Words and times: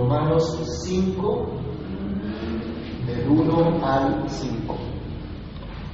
Romanos 0.00 0.58
5, 0.86 1.46
del 3.06 3.28
1 3.28 3.86
al 3.86 4.24
5. 4.26 4.74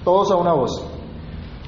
Todos 0.04 0.30
a 0.30 0.36
una 0.36 0.52
voz. 0.52 0.80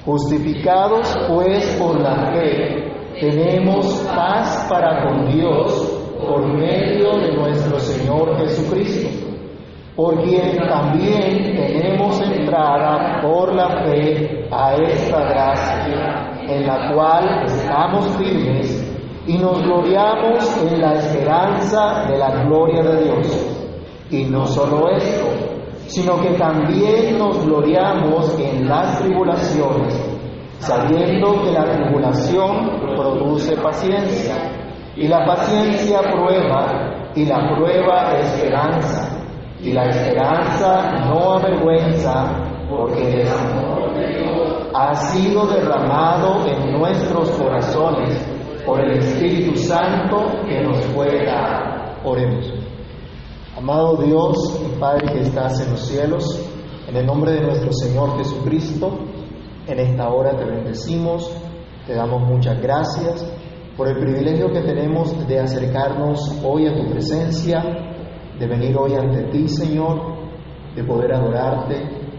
Justificados 0.04 1.16
pues 1.28 1.76
por 1.80 2.00
la 2.00 2.30
fe, 2.32 2.92
tenemos 3.20 3.86
paz 4.14 4.68
para 4.70 5.02
con 5.04 5.26
Dios 5.32 6.00
por 6.20 6.46
medio 6.46 7.18
de 7.18 7.32
nuestro 7.34 7.80
Señor 7.80 8.36
Jesucristo, 8.38 9.08
por 9.96 10.22
quien 10.22 10.58
también 10.58 11.56
tenemos 11.56 12.20
entrada 12.20 13.20
por 13.20 13.52
la 13.52 13.82
fe 13.82 14.46
a 14.52 14.74
esta 14.74 15.24
gracia, 15.24 16.30
en 16.46 16.66
la 16.68 16.92
cual 16.94 17.42
estamos 17.46 18.06
firmes 18.16 18.77
y 19.28 19.36
nos 19.36 19.62
gloriamos 19.62 20.56
en 20.62 20.80
la 20.80 20.94
esperanza 20.94 22.06
de 22.08 22.16
la 22.16 22.44
gloria 22.44 22.82
de 22.82 23.04
Dios. 23.04 23.56
Y 24.10 24.24
no 24.24 24.46
solo 24.46 24.88
esto, 24.88 25.26
sino 25.86 26.18
que 26.22 26.30
también 26.30 27.18
nos 27.18 27.44
gloriamos 27.44 28.34
en 28.40 28.66
las 28.66 28.98
tribulaciones, 29.00 30.02
sabiendo 30.60 31.42
que 31.42 31.52
la 31.52 31.64
tribulación 31.64 32.80
produce 32.96 33.54
paciencia, 33.58 34.34
y 34.96 35.06
la 35.06 35.26
paciencia 35.26 36.00
prueba, 36.10 37.10
y 37.14 37.26
la 37.26 37.54
prueba 37.54 38.14
esperanza, 38.18 39.10
y 39.60 39.72
la 39.74 39.84
esperanza 39.90 41.04
no 41.06 41.32
avergüenza, 41.34 42.32
porque 42.70 43.20
el 43.20 43.28
amor 43.28 43.78
ha 44.74 44.94
sido 44.94 45.46
derramado 45.46 46.46
en 46.46 46.78
nuestros 46.78 47.30
corazones 47.32 48.37
por 48.68 48.80
el 48.82 48.98
Espíritu 48.98 49.56
Santo 49.56 50.42
que 50.46 50.60
nos 50.62 50.76
fue 50.88 51.24
dado. 51.24 51.94
Oremos. 52.04 52.52
Amado 53.56 53.96
Dios 53.96 54.60
y 54.62 54.78
Padre 54.78 55.10
que 55.10 55.20
estás 55.20 55.58
en 55.66 55.70
los 55.70 55.80
cielos, 55.80 56.50
en 56.86 56.94
el 56.94 57.06
nombre 57.06 57.32
de 57.32 57.40
nuestro 57.40 57.72
Señor 57.72 58.18
Jesucristo, 58.18 58.90
en 59.66 59.78
esta 59.78 60.10
hora 60.10 60.36
te 60.36 60.44
bendecimos, 60.44 61.34
te 61.86 61.94
damos 61.94 62.20
muchas 62.28 62.60
gracias 62.60 63.26
por 63.74 63.88
el 63.88 63.98
privilegio 64.00 64.52
que 64.52 64.60
tenemos 64.60 65.26
de 65.26 65.40
acercarnos 65.40 66.38
hoy 66.44 66.66
a 66.66 66.76
tu 66.76 66.90
presencia, 66.90 67.64
de 68.38 68.46
venir 68.46 68.76
hoy 68.76 68.92
ante 68.92 69.30
ti, 69.30 69.48
Señor, 69.48 69.98
de 70.76 70.84
poder 70.84 71.14
adorarte, 71.14 71.74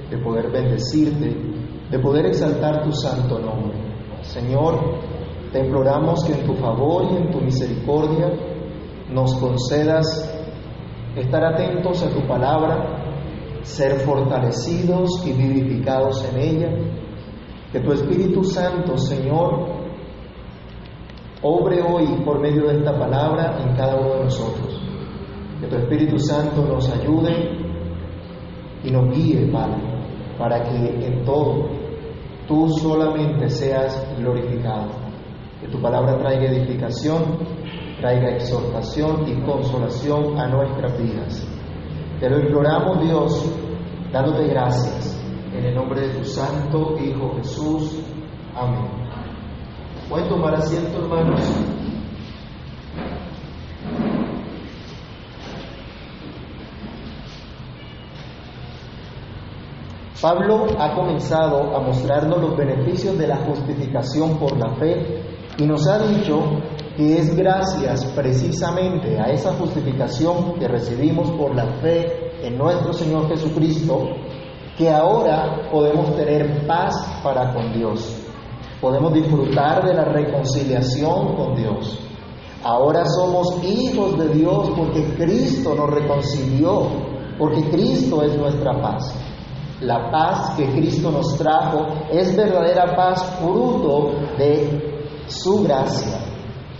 de 0.10 0.18
poder 0.18 0.50
bendecirte, 0.50 1.32
de 1.92 2.00
poder 2.00 2.26
exaltar 2.26 2.84
tu 2.84 2.92
santo 2.92 3.38
nombre. 3.38 3.78
Señor, 4.24 5.19
te 5.52 5.60
imploramos 5.60 6.24
que 6.26 6.34
en 6.34 6.46
tu 6.46 6.54
favor 6.56 7.06
y 7.12 7.18
en 7.18 7.32
tu 7.32 7.42
misericordia 7.42 8.32
nos 9.12 9.34
concedas 9.36 10.06
estar 11.16 11.44
atentos 11.44 12.04
a 12.04 12.10
tu 12.10 12.28
palabra, 12.28 13.62
ser 13.64 14.00
fortalecidos 14.02 15.10
y 15.26 15.34
vivificados 15.34 16.24
en 16.32 16.40
ella. 16.40 16.70
Que 17.72 17.80
tu 17.80 17.92
Espíritu 17.94 18.44
Santo, 18.44 18.98
Señor, 18.98 19.68
obre 21.42 21.82
hoy 21.82 22.22
por 22.24 22.40
medio 22.40 22.68
de 22.68 22.78
esta 22.78 22.98
palabra 22.98 23.58
en 23.60 23.76
cada 23.76 23.96
uno 23.96 24.16
de 24.16 24.24
nosotros. 24.26 24.82
Que 25.60 25.68
tu 25.68 25.76
Espíritu 25.78 26.20
Santo 26.20 26.64
nos 26.64 26.90
ayude 26.90 27.58
y 28.84 28.92
nos 28.92 29.10
guíe, 29.16 29.52
Padre, 29.52 29.82
para 30.38 30.64
que 30.64 31.08
en 31.08 31.24
todo 31.26 31.70
tú 32.48 32.70
solamente 32.70 33.50
seas 33.50 34.16
glorificado 34.18 34.99
que 35.60 35.68
tu 35.68 35.82
palabra 35.82 36.18
traiga 36.18 36.52
edificación, 36.52 37.38
traiga 38.00 38.30
exhortación 38.30 39.28
y 39.28 39.42
consolación 39.46 40.40
a 40.40 40.48
nuestras 40.48 40.98
vidas. 40.98 41.48
Te 42.20 42.30
lo 42.30 42.40
imploramos, 42.40 43.02
Dios, 43.02 43.54
dándote 44.12 44.48
gracias, 44.48 45.22
en 45.54 45.66
el 45.66 45.76
nombre 45.76 46.08
de 46.08 46.20
tu 46.20 46.24
Santo 46.24 46.96
Hijo 47.00 47.36
Jesús. 47.38 48.02
Amén. 48.56 48.88
Pueden 50.10 50.30
tomar 50.30 50.56
asiento, 50.56 50.98
hermanos. 50.98 51.42
Pablo 60.22 60.68
ha 60.78 60.96
comenzado 60.96 61.76
a 61.76 61.80
mostrarnos 61.80 62.42
los 62.42 62.58
beneficios 62.58 63.18
de 63.18 63.28
la 63.28 63.38
justificación 63.38 64.38
por 64.38 64.58
la 64.58 64.76
fe 64.76 65.29
y 65.60 65.66
nos 65.66 65.86
ha 65.88 66.00
dicho 66.00 66.40
que 66.96 67.18
es 67.18 67.36
gracias 67.36 68.06
precisamente 68.16 69.20
a 69.20 69.26
esa 69.26 69.54
justificación 69.56 70.54
que 70.58 70.68
recibimos 70.70 71.30
por 71.32 71.54
la 71.54 71.66
fe 71.82 72.32
en 72.42 72.58
nuestro 72.58 72.94
Señor 72.94 73.28
Jesucristo 73.28 74.08
que 74.78 74.90
ahora 74.90 75.70
podemos 75.70 76.16
tener 76.16 76.66
paz 76.66 76.96
para 77.22 77.54
con 77.54 77.74
Dios. 77.74 78.18
Podemos 78.80 79.14
disfrutar 79.14 79.86
de 79.86 79.94
la 79.94 80.06
reconciliación 80.06 81.36
con 81.36 81.56
Dios. 81.56 82.00
Ahora 82.64 83.04
somos 83.06 83.62
hijos 83.66 84.18
de 84.18 84.30
Dios 84.30 84.72
porque 84.78 85.04
Cristo 85.18 85.76
nos 85.76 85.90
reconcilió, 85.90 86.88
porque 87.38 87.70
Cristo 87.70 88.24
es 88.24 88.38
nuestra 88.38 88.82
paz. 88.82 89.14
La 89.82 90.10
paz 90.10 90.56
que 90.56 90.70
Cristo 90.72 91.12
nos 91.12 91.38
trajo 91.38 91.88
es 92.12 92.36
verdadera 92.36 92.96
paz 92.96 93.22
fruto 93.42 94.12
de 94.38 94.89
su 95.30 95.64
gracia, 95.64 96.20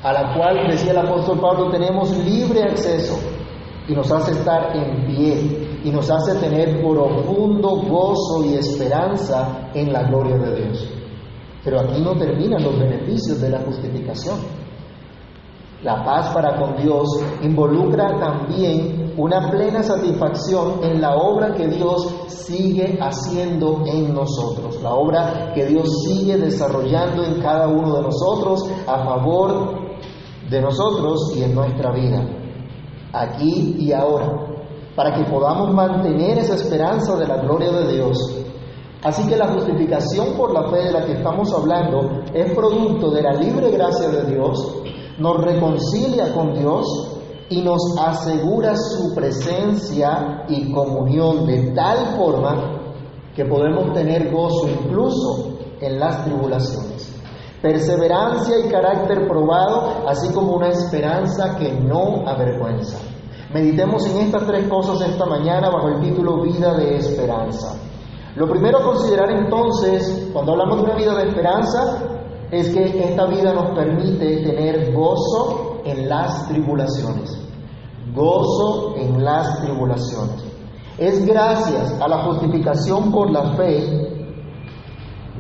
a 0.02 0.14
la 0.14 0.34
cual, 0.36 0.68
decía 0.70 0.92
el 0.92 1.00
apóstol 1.00 1.40
Pablo, 1.40 1.70
tenemos 1.70 2.16
libre 2.18 2.64
acceso 2.64 3.18
y 3.88 3.94
nos 3.94 4.12
hace 4.12 4.32
estar 4.32 4.76
en 4.76 5.06
pie 5.08 5.80
y 5.84 5.90
nos 5.92 6.10
hace 6.10 6.36
tener 6.40 6.82
profundo 6.82 7.70
gozo 7.88 8.46
y 8.46 8.56
esperanza 8.56 9.70
en 9.74 9.92
la 9.92 10.04
gloria 10.04 10.38
de 10.38 10.56
Dios. 10.64 10.88
Pero 11.64 11.82
aquí 11.82 12.02
no 12.02 12.16
terminan 12.16 12.64
los 12.64 12.78
beneficios 12.80 13.42
de 13.42 13.50
la 13.50 13.60
justificación. 13.60 14.38
La 15.84 16.04
paz 16.04 16.34
para 16.34 16.58
con 16.58 16.76
Dios 16.76 17.08
involucra 17.42 18.18
también 18.20 18.99
una 19.20 19.52
plena 19.52 19.84
satisfacción 19.84 20.80
en 20.82 21.02
la 21.02 21.16
obra 21.16 21.54
que 21.54 21.68
Dios 21.68 22.16
sigue 22.28 22.98
haciendo 23.02 23.84
en 23.86 24.14
nosotros, 24.14 24.82
la 24.82 24.94
obra 24.94 25.52
que 25.54 25.66
Dios 25.66 25.90
sigue 26.06 26.38
desarrollando 26.38 27.24
en 27.24 27.42
cada 27.42 27.68
uno 27.68 27.98
de 27.98 28.04
nosotros 28.04 28.64
a 28.88 29.04
favor 29.04 29.78
de 30.50 30.62
nosotros 30.62 31.34
y 31.36 31.44
en 31.44 31.54
nuestra 31.54 31.92
vida, 31.92 32.26
aquí 33.12 33.76
y 33.78 33.92
ahora, 33.92 34.32
para 34.96 35.14
que 35.14 35.30
podamos 35.30 35.74
mantener 35.74 36.40
esa 36.40 36.56
esperanza 36.56 37.18
de 37.18 37.28
la 37.28 37.38
gloria 37.38 37.72
de 37.72 37.94
Dios. 37.96 38.18
Así 39.04 39.28
que 39.28 39.36
la 39.36 39.50
justificación 39.50 40.34
por 40.38 40.54
la 40.54 40.70
fe 40.70 40.86
de 40.86 40.92
la 40.92 41.06
que 41.06 41.14
estamos 41.14 41.54
hablando 41.54 42.24
es 42.34 42.54
producto 42.54 43.12
de 43.12 43.22
la 43.22 43.34
libre 43.34 43.70
gracia 43.72 44.10
de 44.10 44.34
Dios 44.34 44.80
nos 45.20 45.42
reconcilia 45.42 46.34
con 46.34 46.54
Dios 46.54 47.19
y 47.50 47.62
nos 47.62 47.82
asegura 48.00 48.76
su 48.76 49.14
presencia 49.16 50.46
y 50.48 50.72
comunión 50.72 51.48
de 51.48 51.72
tal 51.72 52.16
forma 52.18 52.80
que 53.36 53.46
podemos 53.46 53.94
tener 53.94 54.32
gozo 54.32 54.68
incluso 54.68 55.58
en 55.82 56.00
las 56.00 56.26
tribulaciones. 56.26 57.16
Perseverancia 57.62 58.56
y 58.60 58.70
carácter 58.70 59.28
probado, 59.28 60.08
así 60.08 60.32
como 60.34 60.54
una 60.54 60.70
esperanza 60.70 61.58
que 61.58 61.72
no 61.72 62.28
avergüenza. 62.28 63.00
Meditemos 63.54 64.06
en 64.06 64.18
estas 64.18 64.46
tres 64.46 64.68
cosas 64.68 65.02
esta 65.10 65.26
mañana 65.26 65.70
bajo 65.70 65.90
el 65.90 66.02
título 66.02 66.42
Vida 66.44 66.76
de 66.76 66.98
Esperanza. 66.98 67.76
Lo 68.36 68.48
primero 68.48 68.78
a 68.78 68.84
considerar 68.84 69.32
entonces, 69.32 70.30
cuando 70.32 70.52
hablamos 70.52 70.78
de 70.78 70.84
una 70.84 70.96
vida 70.96 71.16
de 71.16 71.30
esperanza, 71.30 71.98
es 72.52 72.70
que 72.70 73.04
esta 73.04 73.26
vida 73.26 73.54
nos 73.54 73.76
permite 73.76 74.44
tener 74.44 74.94
gozo 74.94 75.82
en 75.84 76.08
las 76.08 76.48
tribulaciones. 76.48 77.39
Gozo 78.20 78.96
en 78.98 79.24
las 79.24 79.62
tribulaciones. 79.62 80.44
Es 80.98 81.26
gracias 81.26 81.98
a 82.02 82.08
la 82.10 82.26
justificación 82.26 83.14
por 83.14 83.32
la 83.32 83.56
fe. 83.56 83.78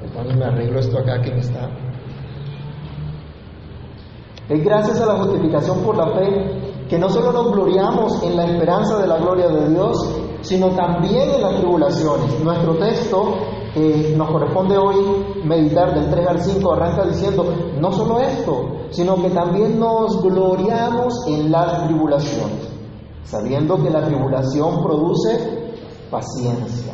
Entonces 0.02 0.38
me 0.38 0.46
arreglo 0.46 0.80
esto 0.80 0.98
acá 0.98 1.22
que 1.22 1.32
me 1.32 1.42
está. 1.42 1.70
Es 4.48 4.64
gracias 4.64 5.02
a 5.02 5.08
la 5.08 5.16
justificación 5.16 5.80
por 5.80 5.98
la 5.98 6.08
fe 6.08 6.86
que 6.88 6.98
no 6.98 7.10
solo 7.10 7.34
nos 7.34 7.52
gloriamos 7.52 8.24
en 8.24 8.38
la 8.38 8.46
esperanza 8.46 8.98
de 8.98 9.08
la 9.08 9.18
gloria 9.18 9.50
de 9.50 9.70
Dios, 9.72 10.22
sino 10.42 10.70
también 10.70 11.30
en 11.32 11.42
las 11.42 11.58
tribulaciones. 11.58 12.42
Nuestro 12.42 12.78
texto 12.78 13.36
que 13.74 14.14
nos 14.18 14.32
corresponde 14.32 14.78
hoy 14.78 14.96
meditar 15.44 15.94
del 15.94 16.10
3 16.10 16.28
al 16.28 16.40
5 16.42 16.74
arranca 16.74 17.06
diciendo, 17.06 17.46
no 17.80 17.92
solo 17.92 18.22
esto, 18.22 18.80
sino 18.90 19.16
que 19.22 19.30
también 19.30 19.80
nos 19.80 20.22
gloriamos 20.22 21.28
en 21.28 21.52
las 21.52 21.86
tribulaciones, 21.86 22.69
sabiendo 23.24 23.78
que 23.78 23.90
la 23.90 24.06
tribulación 24.06 24.84
produce 24.84 25.70
paciencia. 26.10 26.94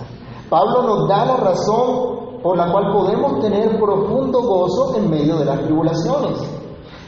Pablo 0.50 0.84
nos 0.84 1.08
da 1.08 1.26
la 1.26 1.38
razón 1.38 2.42
por 2.44 2.58
la 2.58 2.72
cual 2.72 2.94
podemos 2.94 3.42
tener 3.42 3.80
profundo 3.80 4.42
gozo 4.42 4.96
en 4.96 5.10
medio 5.10 5.38
de 5.38 5.46
las 5.46 5.62
tribulaciones 5.62 6.38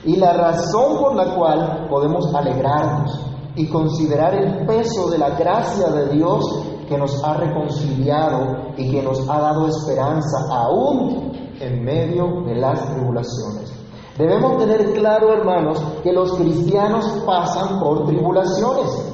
y 0.04 0.16
la 0.16 0.34
razón 0.34 0.98
por 1.00 1.16
la 1.16 1.36
cual 1.36 1.88
podemos 1.90 2.34
alegrarnos 2.34 3.20
y 3.56 3.68
considerar 3.68 4.34
el 4.36 4.66
peso 4.66 5.10
de 5.10 5.18
la 5.18 5.32
gracia 5.32 5.90
de 5.90 6.10
Dios 6.16 6.44
que 6.88 6.98
nos 6.98 7.24
ha 7.24 7.34
reconciliado 7.34 8.74
y 8.78 8.92
que 8.92 9.04
nos 9.04 9.30
ha 9.30 9.40
dado 9.40 9.68
esperanza 9.68 10.38
aún 10.52 11.32
en 11.60 11.84
medio 11.84 12.44
de 12.46 12.56
las 12.56 12.84
tribulaciones. 12.94 13.77
Debemos 14.18 14.58
tener 14.58 14.94
claro, 14.94 15.32
hermanos, 15.32 15.80
que 16.02 16.12
los 16.12 16.34
cristianos 16.34 17.06
pasan 17.26 17.80
por 17.80 18.08
tribulaciones. 18.08 19.14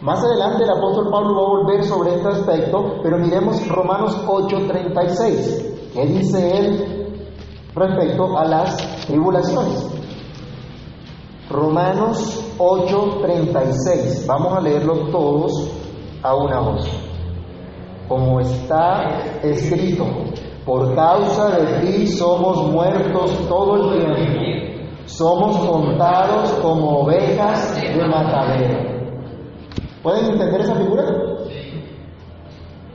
Más 0.00 0.24
adelante 0.24 0.62
el 0.62 0.70
apóstol 0.70 1.10
Pablo 1.10 1.34
va 1.34 1.40
a 1.40 1.62
volver 1.62 1.84
sobre 1.84 2.14
este 2.14 2.28
aspecto, 2.28 2.94
pero 3.02 3.18
miremos 3.18 3.66
Romanos 3.68 4.16
8:36. 4.26 5.92
¿Qué 5.92 6.06
dice 6.06 6.58
él 6.58 7.24
respecto 7.74 8.38
a 8.38 8.44
las 8.44 8.76
tribulaciones? 9.06 9.86
Romanos 11.50 12.54
8:36. 12.58 14.24
Vamos 14.26 14.56
a 14.56 14.60
leerlo 14.60 15.10
todos 15.10 15.68
a 16.22 16.34
una 16.34 16.60
voz. 16.60 16.88
Como 18.08 18.40
está 18.40 19.40
escrito, 19.42 20.06
por 20.68 20.94
causa 20.94 21.48
de 21.56 21.80
ti 21.80 22.06
somos 22.06 22.70
muertos 22.70 23.48
todo 23.48 23.94
el 23.94 23.96
tiempo. 23.96 24.84
Somos 25.06 25.56
contados 25.66 26.50
como 26.60 27.04
ovejas 27.04 27.74
de 27.74 28.06
matadero. 28.06 28.78
¿Pueden 30.02 30.26
entender 30.26 30.60
esa 30.60 30.74
figura? 30.74 31.04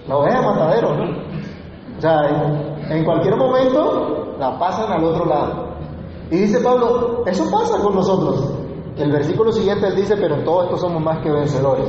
La 0.07 0.17
oveja 0.17 0.39
de 0.39 0.45
matadero, 0.45 0.95
¿no? 0.95 1.03
O 1.97 2.01
sea, 2.01 2.69
en 2.91 3.03
cualquier 3.03 3.37
momento 3.37 4.35
la 4.37 4.59
pasan 4.59 4.91
al 4.91 5.03
otro 5.05 5.25
lado. 5.25 5.69
Y 6.29 6.37
dice 6.37 6.59
Pablo, 6.59 7.23
eso 7.25 7.49
pasa 7.49 7.83
con 7.83 7.95
nosotros. 7.95 8.53
El 8.97 9.11
versículo 9.11 9.51
siguiente 9.51 9.87
él 9.87 9.95
dice, 9.95 10.15
pero 10.17 10.35
en 10.35 10.43
todo 10.45 10.65
esto 10.65 10.77
somos 10.77 11.01
más 11.01 11.23
que 11.23 11.31
vencedores. 11.31 11.87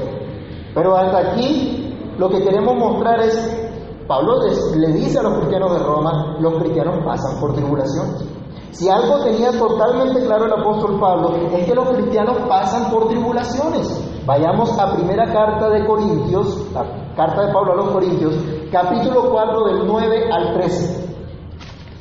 Pero 0.75 0.97
hasta 0.97 1.33
aquí 1.33 1.95
lo 2.17 2.31
que 2.31 2.43
queremos 2.43 2.75
mostrar 2.75 3.21
es, 3.21 3.64
Pablo 4.07 4.43
le 4.77 4.93
dice 4.93 5.19
a 5.19 5.23
los 5.23 5.39
cristianos 5.39 5.73
de 5.73 5.79
Roma, 5.79 6.37
los 6.41 6.63
cristianos 6.63 7.05
pasan 7.05 7.41
por 7.41 7.55
tribulaciones. 7.55 8.25
Si 8.73 8.89
algo 8.89 9.23
tenía 9.23 9.53
totalmente 9.53 10.25
claro 10.27 10.47
el 10.47 10.53
apóstol 10.53 10.99
Pablo, 10.99 11.37
es 11.53 11.65
que 11.65 11.75
los 11.75 11.89
cristianos 11.91 12.37
pasan 12.49 12.91
por 12.91 13.09
tribulaciones. 13.09 13.89
Vayamos 14.27 14.77
a 14.79 14.97
primera 14.97 15.33
carta 15.33 15.71
de 15.71 15.87
Corintios, 15.87 16.73
la 16.73 17.15
carta 17.15 17.47
de 17.47 17.53
Pablo 17.53 17.73
a 17.73 17.77
los 17.77 17.91
Corintios, 17.91 18.35
capítulo 18.73 19.31
4 19.31 19.65
del 19.65 19.87
9 19.87 20.33
al 20.33 20.55
13. 20.55 21.05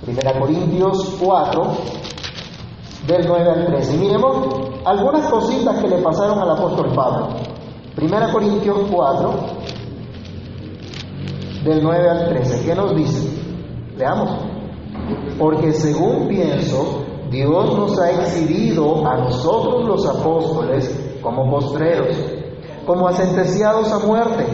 Primera 0.03 0.39
Corintios 0.39 1.15
4, 1.23 1.63
del 3.07 3.27
9 3.27 3.49
al 3.51 3.65
13. 3.67 3.95
Y 3.95 3.99
miremos 3.99 4.37
algunas 4.83 5.29
cositas 5.29 5.79
que 5.79 5.87
le 5.87 6.01
pasaron 6.01 6.39
al 6.39 6.49
apóstol 6.49 6.91
Pablo. 6.95 7.27
Primera 7.95 8.31
Corintios 8.31 8.79
4, 8.91 9.33
del 11.63 11.83
9 11.83 12.09
al 12.09 12.29
13. 12.29 12.65
¿Qué 12.65 12.75
nos 12.75 12.95
dice? 12.95 13.27
Veamos. 13.97 14.29
Porque 15.37 15.71
según 15.71 16.27
pienso, 16.27 17.03
Dios 17.29 17.77
nos 17.77 17.99
ha 17.99 18.11
exhibido 18.11 19.05
a 19.07 19.17
nosotros 19.17 19.85
los 19.85 20.05
apóstoles 20.05 21.19
como 21.21 21.49
postreros, 21.49 22.15
como 22.85 23.11
sentenciados 23.11 23.91
a 23.91 23.99
muerte, 23.99 24.45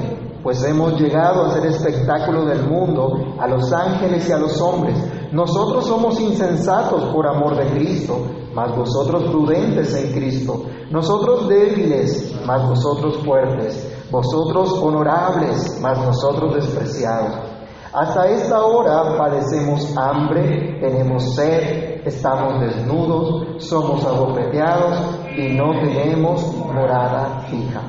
pues 0.44 0.64
hemos 0.64 1.00
llegado 1.00 1.46
a 1.46 1.52
ser 1.52 1.66
espectáculo 1.66 2.46
del 2.46 2.64
mundo, 2.64 3.36
a 3.40 3.48
los 3.48 3.74
ángeles 3.74 4.30
y 4.30 4.32
a 4.32 4.38
los 4.38 4.62
hombres. 4.62 4.98
Nosotros 5.32 5.86
somos 5.86 6.20
insensatos 6.20 7.04
por 7.14 7.28
amor 7.28 7.58
de 7.58 7.66
Cristo, 7.72 8.22
mas 8.54 8.76
vosotros 8.76 9.24
prudentes 9.26 9.94
en 9.96 10.14
Cristo, 10.14 10.64
nosotros 10.90 11.48
débiles, 11.50 12.34
mas 12.46 12.68
vosotros 12.68 13.18
fuertes, 13.18 13.99
vosotros 14.12 14.74
honorables, 14.82 15.80
mas 15.82 15.98
nosotros 16.00 16.56
despreciados. 16.56 17.50
Hasta 17.92 18.28
esta 18.28 18.64
hora 18.64 19.18
padecemos 19.18 19.96
hambre, 19.98 20.78
tenemos 20.80 21.36
sed, 21.36 22.06
estamos 22.06 22.60
desnudos, 22.62 23.64
somos 23.64 24.06
abofeteados 24.06 25.00
y 25.36 25.54
no 25.54 25.72
tenemos 25.80 26.56
morada 26.56 27.40
fija. 27.50 27.82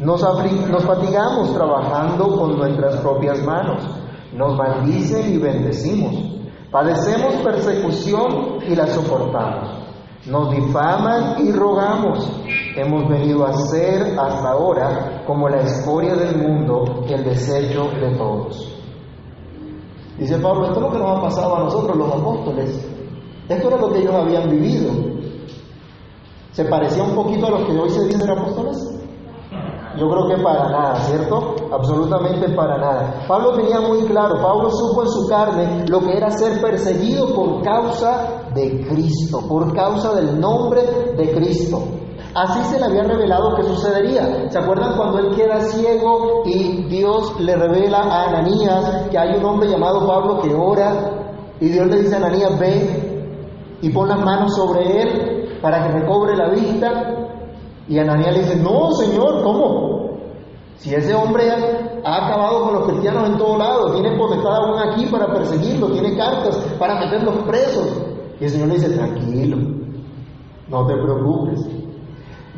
Nos, 0.00 0.22
nos 0.68 0.84
fatigamos 0.84 1.54
trabajando 1.54 2.36
con 2.36 2.56
nuestras 2.56 2.96
propias 2.96 3.40
manos, 3.44 3.82
nos 4.32 4.56
maldicen 4.56 5.34
y 5.34 5.38
bendecimos. 5.38 6.14
Padecemos 6.70 7.34
persecución 7.44 8.58
y 8.66 8.74
la 8.74 8.86
soportamos. 8.86 9.79
Nos 10.30 10.54
difaman 10.54 11.44
y 11.44 11.50
rogamos. 11.50 12.30
Hemos 12.76 13.08
venido 13.08 13.44
a 13.44 13.52
ser 13.52 14.16
hasta 14.16 14.50
ahora 14.50 15.24
como 15.26 15.48
la 15.48 15.62
escoria 15.62 16.14
del 16.14 16.36
mundo, 16.36 17.04
el 17.08 17.24
desecho 17.24 17.90
de 18.00 18.16
todos. 18.16 18.76
Dice 20.18 20.38
Pablo, 20.38 20.66
esto 20.66 20.76
es 20.76 20.82
lo 20.82 20.92
que 20.92 20.98
nos 20.98 21.18
ha 21.18 21.22
pasado 21.22 21.56
a 21.56 21.60
nosotros 21.64 21.96
los 21.96 22.12
apóstoles. 22.12 22.88
Esto 23.48 23.68
era 23.68 23.76
lo 23.78 23.92
que 23.92 23.98
ellos 23.98 24.14
habían 24.14 24.48
vivido. 24.48 24.92
¿Se 26.52 26.64
parecía 26.64 27.02
un 27.02 27.16
poquito 27.16 27.46
a 27.48 27.50
lo 27.50 27.66
que 27.66 27.72
hoy 27.72 27.90
se 27.90 28.04
dicen 28.04 28.30
apóstoles? 28.30 28.99
Yo 29.98 30.08
creo 30.08 30.28
que 30.28 30.42
para 30.42 30.68
nada, 30.68 30.94
¿cierto? 31.00 31.56
Absolutamente 31.72 32.48
para 32.50 32.78
nada. 32.78 33.24
Pablo 33.26 33.54
tenía 33.54 33.80
muy 33.80 34.02
claro, 34.04 34.40
Pablo 34.40 34.70
supo 34.70 35.02
en 35.02 35.08
su 35.08 35.26
carne 35.26 35.84
lo 35.88 36.00
que 36.00 36.16
era 36.16 36.30
ser 36.30 36.60
perseguido 36.60 37.34
por 37.34 37.62
causa 37.62 38.44
de 38.54 38.86
Cristo, 38.88 39.40
por 39.48 39.74
causa 39.74 40.14
del 40.14 40.38
nombre 40.38 40.82
de 41.16 41.32
Cristo. 41.32 41.82
Así 42.34 42.62
se 42.64 42.78
le 42.78 42.84
había 42.84 43.02
revelado 43.02 43.56
que 43.56 43.64
sucedería. 43.64 44.48
¿Se 44.50 44.58
acuerdan 44.58 44.96
cuando 44.96 45.18
él 45.18 45.34
queda 45.34 45.60
ciego 45.60 46.42
y 46.44 46.84
Dios 46.84 47.40
le 47.40 47.56
revela 47.56 48.02
a 48.02 48.28
Ananías 48.28 49.08
que 49.10 49.18
hay 49.18 49.36
un 49.36 49.44
hombre 49.44 49.68
llamado 49.68 50.06
Pablo 50.06 50.40
que 50.40 50.54
ora 50.54 50.92
y 51.60 51.68
Dios 51.68 51.88
le 51.88 52.02
dice 52.02 52.14
a 52.14 52.18
Ananías, 52.18 52.58
ve 52.58 53.28
y 53.82 53.90
pon 53.90 54.08
las 54.08 54.20
manos 54.20 54.54
sobre 54.54 55.02
él 55.02 55.58
para 55.60 55.82
que 55.82 55.98
recobre 55.98 56.36
la 56.36 56.50
vista? 56.50 57.29
Y 57.90 57.98
Ananías 57.98 58.36
le 58.36 58.42
dice, 58.44 58.56
no, 58.56 58.92
Señor, 58.92 59.42
¿cómo? 59.42 60.10
Si 60.76 60.94
ese 60.94 61.12
hombre 61.12 61.50
ha 62.04 62.26
acabado 62.26 62.62
con 62.62 62.74
los 62.74 62.88
cristianos 62.88 63.28
en 63.30 63.36
todo 63.36 63.58
lado, 63.58 63.92
tiene 63.94 64.16
potestad 64.16 64.54
aún 64.58 64.78
aquí 64.78 65.06
para 65.06 65.26
perseguirlo, 65.34 65.88
tiene 65.88 66.16
cartas 66.16 66.56
para 66.78 67.00
meterlos 67.00 67.34
presos. 67.48 67.88
Y 68.40 68.44
el 68.44 68.50
Señor 68.50 68.68
le 68.68 68.74
dice, 68.74 68.90
tranquilo, 68.90 69.56
no 70.68 70.86
te 70.86 70.94
preocupes. 70.94 71.66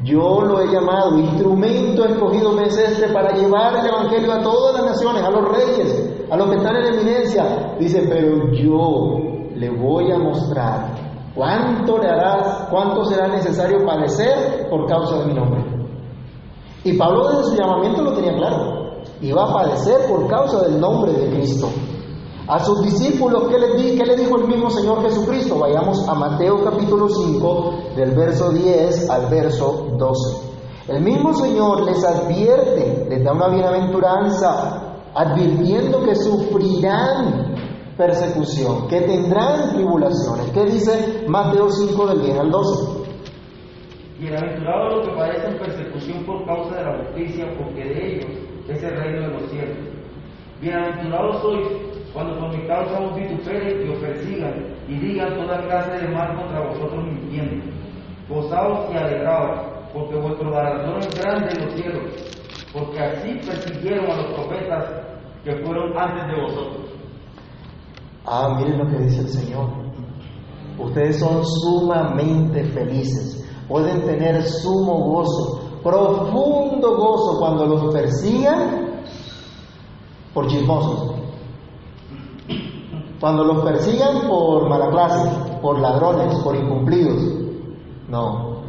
Yo 0.04 0.42
lo 0.42 0.60
he 0.60 0.70
llamado, 0.70 1.18
instrumento 1.18 2.04
escogido 2.04 2.52
me 2.52 2.64
es 2.64 2.76
este 2.76 3.08
para 3.08 3.32
llevar 3.32 3.78
el 3.78 3.86
Evangelio 3.86 4.32
a 4.34 4.42
todas 4.42 4.82
las 4.82 4.92
naciones, 4.92 5.22
a 5.22 5.30
los 5.30 5.48
reyes, 5.48 6.26
a 6.30 6.36
los 6.36 6.50
que 6.50 6.56
están 6.56 6.76
en 6.76 6.94
eminencia. 6.94 7.74
Dice, 7.80 8.06
pero 8.06 8.52
yo 8.52 9.16
le 9.54 9.70
voy 9.70 10.12
a 10.12 10.18
mostrar 10.18 10.91
¿Cuánto 11.34 11.98
le 11.98 12.08
harás, 12.08 12.68
cuánto 12.70 13.04
será 13.06 13.28
necesario 13.28 13.84
padecer 13.86 14.68
por 14.68 14.86
causa 14.86 15.18
de 15.18 15.26
mi 15.26 15.34
nombre? 15.34 15.64
Y 16.84 16.92
Pablo 16.98 17.28
desde 17.28 17.44
su 17.44 17.56
llamamiento 17.56 18.02
lo 18.02 18.12
tenía 18.12 18.34
claro. 18.36 18.82
Iba 19.20 19.44
a 19.44 19.52
padecer 19.54 20.06
por 20.08 20.26
causa 20.28 20.62
del 20.62 20.78
nombre 20.80 21.12
de 21.12 21.30
Cristo. 21.30 21.68
A 22.48 22.58
sus 22.58 22.82
discípulos, 22.82 23.44
¿qué 23.48 23.58
les, 23.58 23.96
¿qué 23.96 24.04
le 24.04 24.16
dijo 24.16 24.36
el 24.36 24.48
mismo 24.48 24.68
Señor 24.68 25.00
Jesucristo? 25.02 25.58
Vayamos 25.58 26.06
a 26.08 26.14
Mateo 26.14 26.62
capítulo 26.64 27.08
5, 27.08 27.74
del 27.96 28.10
verso 28.10 28.50
10 28.50 29.08
al 29.08 29.26
verso 29.30 29.86
12. 29.96 30.52
El 30.88 31.02
mismo 31.02 31.32
Señor 31.32 31.84
les 31.84 32.04
advierte, 32.04 33.06
les 33.08 33.24
da 33.24 33.32
una 33.32 33.48
bienaventuranza, 33.48 34.96
advirtiendo 35.14 36.02
que 36.02 36.16
sufrirán 36.16 37.51
persecución, 37.96 38.88
que 38.88 39.00
tendrán 39.00 39.74
tribulaciones. 39.74 40.50
¿Qué 40.52 40.64
dice 40.64 41.24
Mateo 41.28 41.68
5 41.70 42.06
del 42.06 42.22
10 42.22 42.38
al 42.38 42.50
12? 42.50 43.02
Bienaventurados 44.18 44.94
los 44.94 45.08
que 45.08 45.14
padecen 45.14 45.58
persecución 45.58 46.24
por 46.24 46.46
causa 46.46 46.76
de 46.76 46.84
la 46.84 46.98
justicia, 46.98 47.46
porque 47.58 47.84
de 47.84 48.14
ellos 48.14 48.30
es 48.68 48.82
el 48.82 48.96
reino 48.96 49.20
de 49.22 49.28
los 49.28 49.50
cielos. 49.50 49.76
Bienaventurados 50.60 51.42
sois 51.42 51.66
cuando 52.12 52.38
por 52.38 52.56
mi 52.56 52.66
causa 52.66 53.00
os 53.00 53.16
vituperen 53.16 53.86
y 53.86 53.90
os 53.90 53.98
persigan 53.98 54.54
y 54.86 54.94
digan 54.98 55.34
toda 55.34 55.62
clase 55.62 55.98
de 55.98 56.08
mal 56.08 56.36
contra 56.36 56.60
vosotros 56.60 57.04
mintiendo. 57.04 57.64
Gozaos 58.28 58.92
y 58.92 58.96
alegraos, 58.96 59.60
porque 59.92 60.16
vuestro 60.16 60.50
galardón 60.50 60.98
es 61.00 61.20
grande 61.20 61.48
en 61.50 61.64
los 61.64 61.74
cielos, 61.74 62.04
porque 62.72 62.98
así 63.00 63.40
persiguieron 63.46 64.10
a 64.10 64.16
los 64.16 64.26
profetas 64.34 64.84
que 65.44 65.56
fueron 65.64 65.98
antes 65.98 66.26
de 66.28 66.42
vosotros. 66.42 67.01
Ah, 68.24 68.54
miren 68.56 68.78
lo 68.78 68.86
que 68.88 69.04
dice 69.04 69.20
el 69.20 69.28
Señor. 69.28 69.68
Ustedes 70.78 71.18
son 71.18 71.44
sumamente 71.44 72.64
felices, 72.64 73.44
pueden 73.68 74.02
tener 74.02 74.42
sumo 74.42 74.94
gozo, 75.10 75.60
profundo 75.82 76.96
gozo 76.96 77.38
cuando 77.38 77.66
los 77.66 77.92
persigan 77.92 79.02
por 80.32 80.46
chismosos, 80.48 81.12
cuando 83.20 83.44
los 83.44 83.64
persigan 83.64 84.28
por 84.28 84.68
mala 84.68 84.90
clase, 84.90 85.30
por 85.60 85.78
ladrones, 85.78 86.34
por 86.42 86.56
incumplidos. 86.56 87.22
No, 88.08 88.62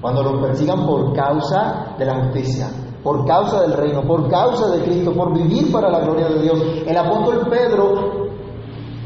Cuando 0.00 0.22
los 0.22 0.42
persigan 0.42 0.86
por 0.86 1.14
causa 1.14 1.94
de 1.98 2.04
la 2.04 2.24
justicia, 2.24 2.68
por 3.02 3.24
causa 3.26 3.62
del 3.62 3.72
reino, 3.72 4.02
por 4.02 4.28
causa 4.28 4.70
de 4.70 4.82
Cristo, 4.82 5.12
por 5.12 5.32
vivir 5.32 5.72
para 5.72 5.90
la 5.90 6.00
gloria 6.00 6.28
de 6.28 6.42
Dios. 6.42 6.60
El 6.86 6.96
apóstol 6.96 7.46
Pedro 7.48 8.19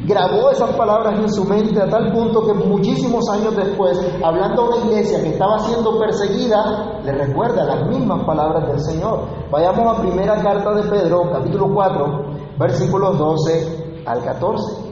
grabó 0.07 0.51
esas 0.51 0.71
palabras 0.77 1.19
en 1.19 1.33
su 1.33 1.45
mente 1.45 1.81
a 1.81 1.89
tal 1.89 2.13
punto 2.13 2.45
que 2.45 2.53
muchísimos 2.53 3.29
años 3.31 3.57
después, 3.57 3.99
hablando 4.23 4.63
a 4.63 4.69
una 4.69 4.87
iglesia 4.87 5.23
que 5.23 5.31
estaba 5.31 5.59
siendo 5.61 5.99
perseguida, 5.99 7.01
le 7.05 7.13
recuerda 7.13 7.65
las 7.65 7.89
mismas 7.89 8.25
palabras 8.25 8.69
del 8.69 8.81
Señor. 8.81 9.21
Vayamos 9.51 9.99
a 9.99 10.03
primera 10.03 10.37
carta 10.43 10.73
de 10.75 10.83
Pedro, 10.83 11.31
capítulo 11.33 11.73
4, 11.73 12.25
versículos 12.59 13.19
12 13.19 14.03
al 14.07 14.23
14. 14.23 14.85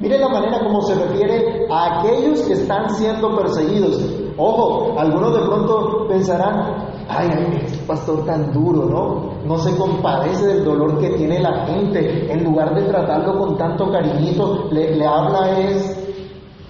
Miren 0.00 0.20
la 0.20 0.28
manera 0.28 0.60
como 0.64 0.80
se 0.82 0.94
refiere 0.94 1.66
a 1.70 2.00
aquellos 2.00 2.40
que 2.42 2.54
están 2.54 2.88
siendo 2.90 3.36
perseguidos. 3.36 4.02
Ojo, 4.38 4.98
algunos 4.98 5.34
de 5.34 5.40
pronto 5.40 6.06
pensarán, 6.08 6.88
ay, 7.08 7.28
ay, 7.30 7.84
pastor 7.86 8.24
tan 8.24 8.50
duro, 8.52 8.86
¿no? 8.86 9.29
No 9.44 9.58
se 9.58 9.76
compadece 9.76 10.46
del 10.46 10.64
dolor 10.64 10.98
que 10.98 11.10
tiene 11.10 11.40
la 11.40 11.66
gente. 11.66 12.32
En 12.32 12.44
lugar 12.44 12.74
de 12.74 12.82
tratarlo 12.82 13.38
con 13.38 13.56
tanto 13.56 13.90
cariñito, 13.90 14.68
le, 14.70 14.96
le 14.96 15.06
habla 15.06 15.58
es 15.58 16.00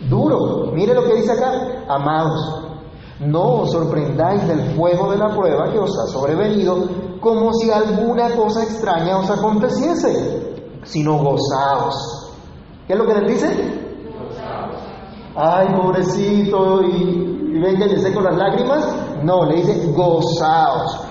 duro. 0.09 0.71
Mire 0.73 0.95
lo 0.95 1.05
que 1.05 1.17
dice 1.17 1.33
acá, 1.33 1.85
amados. 1.89 2.67
No 3.21 3.63
os 3.63 3.73
sorprendáis 3.73 4.47
del 4.49 4.77
fuego 4.77 5.11
de 5.11 5.19
la 5.19 5.29
prueba 5.29 5.71
que 5.71 5.79
os 5.79 5.91
ha 5.99 6.07
sobrevenido, 6.07 6.89
como 7.21 7.53
si 7.53 7.71
alguna 7.71 8.35
cosa 8.35 8.63
extraña 8.63 9.19
os 9.19 9.31
aconteciese, 9.31 10.57
sino 10.85 11.19
gozaos 11.19 12.21
¿Qué 12.87 12.95
es 12.95 12.99
lo 12.99 13.07
que 13.07 13.21
les 13.21 13.29
dice? 13.29 13.81
Ay, 15.37 15.69
pobrecito, 15.81 16.83
y, 16.83 17.51
y 17.55 17.61
venga 17.61 17.87
y 17.87 18.13
con 18.13 18.25
las 18.25 18.37
lágrimas. 18.37 18.85
No, 19.23 19.45
le 19.45 19.59
dice 19.59 19.93
gozaos, 19.93 21.00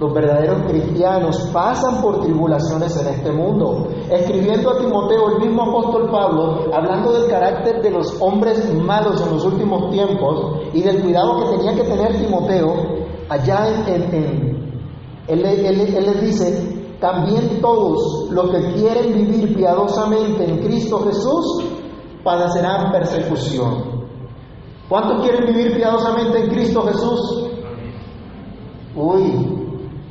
Los 0.00 0.14
verdaderos 0.14 0.62
cristianos 0.70 1.50
pasan 1.52 2.00
por 2.00 2.20
tribulaciones 2.20 2.96
en 3.00 3.14
este 3.14 3.32
mundo. 3.32 3.88
Escribiendo 4.08 4.70
a 4.70 4.78
Timoteo, 4.78 5.36
el 5.36 5.46
mismo 5.46 5.62
apóstol 5.62 6.08
Pablo, 6.08 6.72
hablando 6.72 7.12
del 7.12 7.28
carácter 7.28 7.82
de 7.82 7.90
los 7.90 8.16
hombres 8.20 8.72
malos 8.74 9.20
en 9.20 9.34
los 9.34 9.44
últimos 9.44 9.90
tiempos 9.90 10.60
y 10.72 10.82
del 10.82 11.02
cuidado 11.02 11.38
que 11.38 11.56
tenía 11.56 11.74
que 11.74 11.82
tener 11.82 12.16
Timoteo, 12.16 12.74
allá 13.28 13.66
en, 13.88 14.68
él, 15.26 15.44
él 15.44 16.06
les 16.06 16.20
dice, 16.20 16.96
también 17.00 17.60
todos 17.60 18.28
los 18.30 18.50
que 18.50 18.72
quieren 18.74 19.14
vivir 19.14 19.56
piadosamente 19.56 20.44
en 20.44 20.58
Cristo 20.64 21.00
Jesús 21.00 21.64
padecerán 22.22 22.92
persecución. 22.92 24.06
¿Cuántos 24.88 25.22
quieren 25.22 25.46
vivir 25.46 25.76
piadosamente 25.76 26.38
en 26.38 26.50
Cristo 26.50 26.82
Jesús? 26.82 27.50
Uy, 28.96 29.67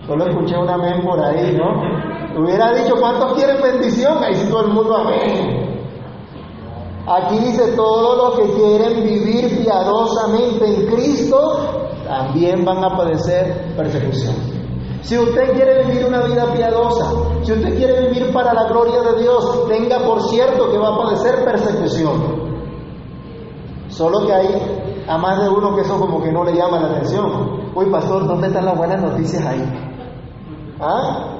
solo 0.07 0.25
escuché 0.27 0.57
un 0.57 0.69
amén 0.69 1.01
por 1.03 1.23
ahí, 1.23 1.55
¿no? 1.55 2.41
Hubiera 2.41 2.73
dicho, 2.73 2.95
¿cuántos 2.99 3.33
quieren 3.33 3.61
bendición? 3.61 4.23
Ahí 4.23 4.35
sí 4.35 4.47
todo 4.49 4.61
el 4.61 4.73
mundo 4.73 4.95
amén. 4.95 5.67
Aquí 7.07 7.39
dice, 7.39 7.73
todos 7.75 8.17
los 8.17 8.39
que 8.39 8.53
quieren 8.53 9.03
vivir 9.03 9.63
piadosamente 9.63 10.65
en 10.65 10.87
Cristo 10.87 11.87
también 12.05 12.65
van 12.65 12.83
a 12.83 12.97
padecer 12.97 13.73
persecución. 13.75 14.35
Si 15.01 15.17
usted 15.17 15.53
quiere 15.53 15.85
vivir 15.85 16.05
una 16.05 16.21
vida 16.23 16.51
piadosa, 16.51 17.05
si 17.43 17.53
usted 17.53 17.77
quiere 17.77 18.09
vivir 18.09 18.33
para 18.33 18.53
la 18.53 18.65
gloria 18.65 19.01
de 19.01 19.21
Dios, 19.21 19.67
tenga 19.69 19.99
por 19.99 20.21
cierto 20.23 20.69
que 20.69 20.77
va 20.77 20.95
a 20.95 20.97
padecer 20.97 21.45
persecución. 21.45 22.57
Solo 23.87 24.25
que 24.25 24.33
hay 24.33 25.05
a 25.07 25.17
más 25.17 25.41
de 25.41 25.49
uno 25.49 25.75
que 25.75 25.81
eso 25.81 25.97
como 25.97 26.21
que 26.21 26.31
no 26.31 26.43
le 26.43 26.53
llama 26.53 26.79
la 26.81 26.87
atención. 26.89 27.71
Uy, 27.73 27.85
pastor, 27.89 28.27
¿dónde 28.27 28.47
están 28.47 28.65
las 28.65 28.77
buenas 28.77 29.01
noticias 29.01 29.45
ahí? 29.45 29.63
¿Ah? 30.79 31.37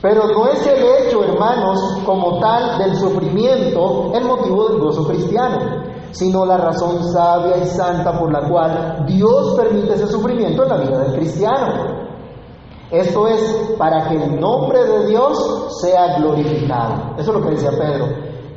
Pero 0.00 0.28
no 0.28 0.46
es 0.46 0.64
el 0.66 0.78
hecho, 0.78 1.24
hermanos, 1.24 1.98
como 2.06 2.38
tal 2.38 2.78
del 2.78 2.96
sufrimiento 2.96 4.12
el 4.14 4.24
motivo 4.24 4.68
del 4.68 4.78
gozo 4.78 5.08
cristiano, 5.08 5.58
sino 6.12 6.46
la 6.46 6.56
razón 6.56 7.02
sabia 7.12 7.56
y 7.58 7.66
santa 7.66 8.16
por 8.16 8.32
la 8.32 8.48
cual 8.48 9.04
Dios 9.06 9.54
permite 9.56 9.94
ese 9.94 10.06
sufrimiento 10.06 10.62
en 10.62 10.68
la 10.68 10.76
vida 10.76 10.98
del 11.00 11.14
cristiano. 11.14 11.98
Esto 12.90 13.26
es 13.26 13.74
para 13.76 14.08
que 14.08 14.14
el 14.14 14.40
nombre 14.40 14.82
de 14.84 15.08
Dios 15.08 15.66
sea 15.80 16.18
glorificado. 16.18 17.16
Eso 17.18 17.32
es 17.32 17.38
lo 17.38 17.42
que 17.42 17.50
decía 17.50 17.70
Pedro. 17.70 18.06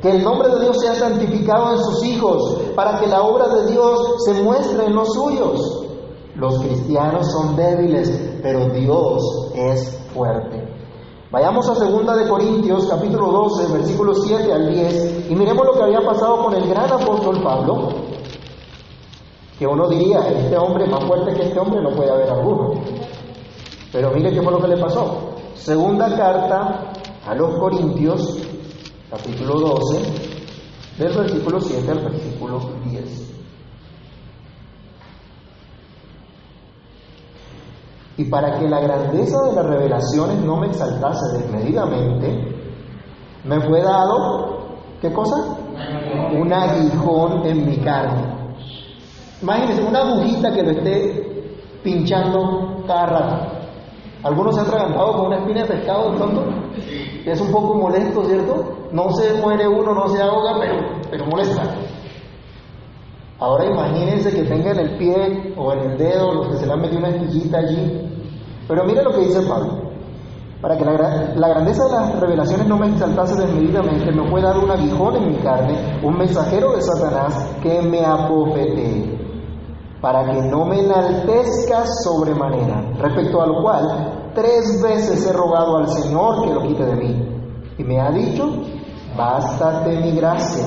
Que 0.00 0.10
el 0.10 0.24
nombre 0.24 0.48
de 0.48 0.60
Dios 0.60 0.80
sea 0.80 0.94
santificado 0.94 1.72
en 1.72 1.78
sus 1.78 2.04
hijos, 2.04 2.56
para 2.74 2.98
que 2.98 3.08
la 3.08 3.20
obra 3.20 3.48
de 3.48 3.66
Dios 3.70 4.24
se 4.24 4.42
muestre 4.42 4.86
en 4.86 4.94
los 4.94 5.12
suyos. 5.12 5.81
Los 6.34 6.60
cristianos 6.60 7.30
son 7.30 7.56
débiles, 7.56 8.38
pero 8.42 8.68
Dios 8.70 9.52
es 9.54 9.98
fuerte. 10.14 10.66
Vayamos 11.30 11.68
a 11.68 11.74
2 11.74 12.16
de 12.16 12.28
Corintios 12.28 12.86
capítulo 12.86 13.32
12, 13.32 13.72
versículos 13.72 14.22
7 14.26 14.52
al 14.52 14.72
10 14.72 15.30
y 15.30 15.34
miremos 15.34 15.64
lo 15.66 15.72
que 15.72 15.82
había 15.82 16.00
pasado 16.00 16.44
con 16.44 16.54
el 16.54 16.68
gran 16.68 16.92
apóstol 16.92 17.42
Pablo, 17.42 17.88
que 19.58 19.66
uno 19.66 19.88
diría, 19.88 20.20
este 20.20 20.56
hombre 20.56 20.86
más 20.86 21.04
fuerte 21.04 21.34
que 21.34 21.48
este 21.48 21.58
hombre 21.58 21.82
no 21.82 21.90
puede 21.90 22.10
haber 22.10 22.30
alguno. 22.30 22.74
Pero 23.92 24.10
mire 24.10 24.30
qué 24.32 24.42
fue 24.42 24.52
lo 24.52 24.60
que 24.60 24.68
le 24.68 24.76
pasó. 24.78 25.34
Segunda 25.54 26.14
carta 26.16 26.92
a 27.26 27.34
los 27.34 27.58
Corintios, 27.58 28.38
capítulo 29.10 29.60
12, 29.60 30.00
del 30.98 31.16
versículo 31.16 31.60
7 31.60 31.90
al 31.90 31.98
versículo 32.00 32.60
10. 32.90 33.31
Y 38.16 38.24
para 38.24 38.58
que 38.58 38.68
la 38.68 38.80
grandeza 38.80 39.38
de 39.48 39.54
las 39.54 39.66
revelaciones 39.66 40.38
no 40.44 40.56
me 40.56 40.66
exaltase 40.66 41.38
desmedidamente, 41.38 42.52
me 43.44 43.60
fue 43.60 43.82
dado, 43.82 44.58
¿qué 45.00 45.12
cosa? 45.12 45.36
Un 46.38 46.52
aguijón 46.52 47.46
en 47.46 47.66
mi 47.66 47.76
carne. 47.78 48.22
Imagínense, 49.40 49.82
una 49.82 50.00
agujita 50.00 50.52
que 50.52 50.62
lo 50.62 50.70
esté 50.70 51.22
pinchando 51.82 52.84
cada 52.86 53.06
rato. 53.06 53.52
Algunos 54.22 54.54
se 54.54 54.60
han 54.60 54.66
atragantado 54.68 55.16
con 55.16 55.26
una 55.26 55.38
espina 55.38 55.62
de 55.62 55.68
pescado 55.68 56.12
de 56.12 56.16
pronto. 56.16 56.44
Es 57.24 57.40
un 57.40 57.50
poco 57.50 57.74
molesto, 57.74 58.24
¿cierto? 58.24 58.88
No 58.92 59.10
se 59.10 59.34
muere 59.40 59.66
uno, 59.66 59.94
no 59.94 60.06
se 60.08 60.22
ahoga, 60.22 60.60
pero, 60.60 60.74
pero 61.10 61.26
molesta. 61.26 61.62
Ahora 63.42 63.64
imagínense 63.64 64.30
que 64.30 64.44
tenga 64.44 64.70
en 64.70 64.78
el 64.78 64.96
pie 64.98 65.52
o 65.56 65.72
en 65.72 65.80
el 65.80 65.98
dedo 65.98 66.32
los 66.32 66.48
que 66.48 66.58
se 66.58 66.66
le 66.66 66.74
han 66.74 66.80
metido 66.80 67.00
una 67.00 67.08
espillita 67.08 67.58
allí. 67.58 68.08
Pero 68.68 68.84
mire 68.84 69.02
lo 69.02 69.10
que 69.10 69.26
dice 69.26 69.42
Pablo. 69.42 69.90
Para 70.60 70.76
que 70.76 70.84
la, 70.84 71.48
grandeza 71.48 71.86
de 71.86 71.90
las 71.90 72.20
revelaciones 72.20 72.68
no 72.68 72.76
me 72.76 72.86
exaltase 72.86 73.34
desmedidamente, 73.34 74.12
me 74.12 74.30
fue 74.30 74.40
dar 74.40 74.56
un 74.56 74.70
aguijón 74.70 75.16
en 75.16 75.32
mi 75.32 75.38
carne, 75.38 75.76
un 76.04 76.16
mensajero 76.16 76.70
de 76.76 76.82
Satanás 76.82 77.56
que 77.60 77.82
me 77.82 78.04
apofete 78.04 79.18
para 80.00 80.24
que 80.24 80.40
no 80.42 80.64
me 80.64 80.78
enaltezca 80.78 81.84
sobremanera, 82.04 82.92
respecto 83.00 83.42
a 83.42 83.46
lo 83.48 83.60
cual 83.60 84.30
tres 84.36 84.80
veces 84.80 85.26
he 85.26 85.32
rogado 85.32 85.78
al 85.78 85.88
Señor 85.88 86.44
que 86.44 86.54
lo 86.54 86.62
quite 86.62 86.86
de 86.86 86.94
mí. 86.94 87.28
Y 87.76 87.82
me 87.82 88.00
ha 88.00 88.12
dicho, 88.12 88.48
bástate 89.16 90.00
mi 90.00 90.12
gracia, 90.12 90.66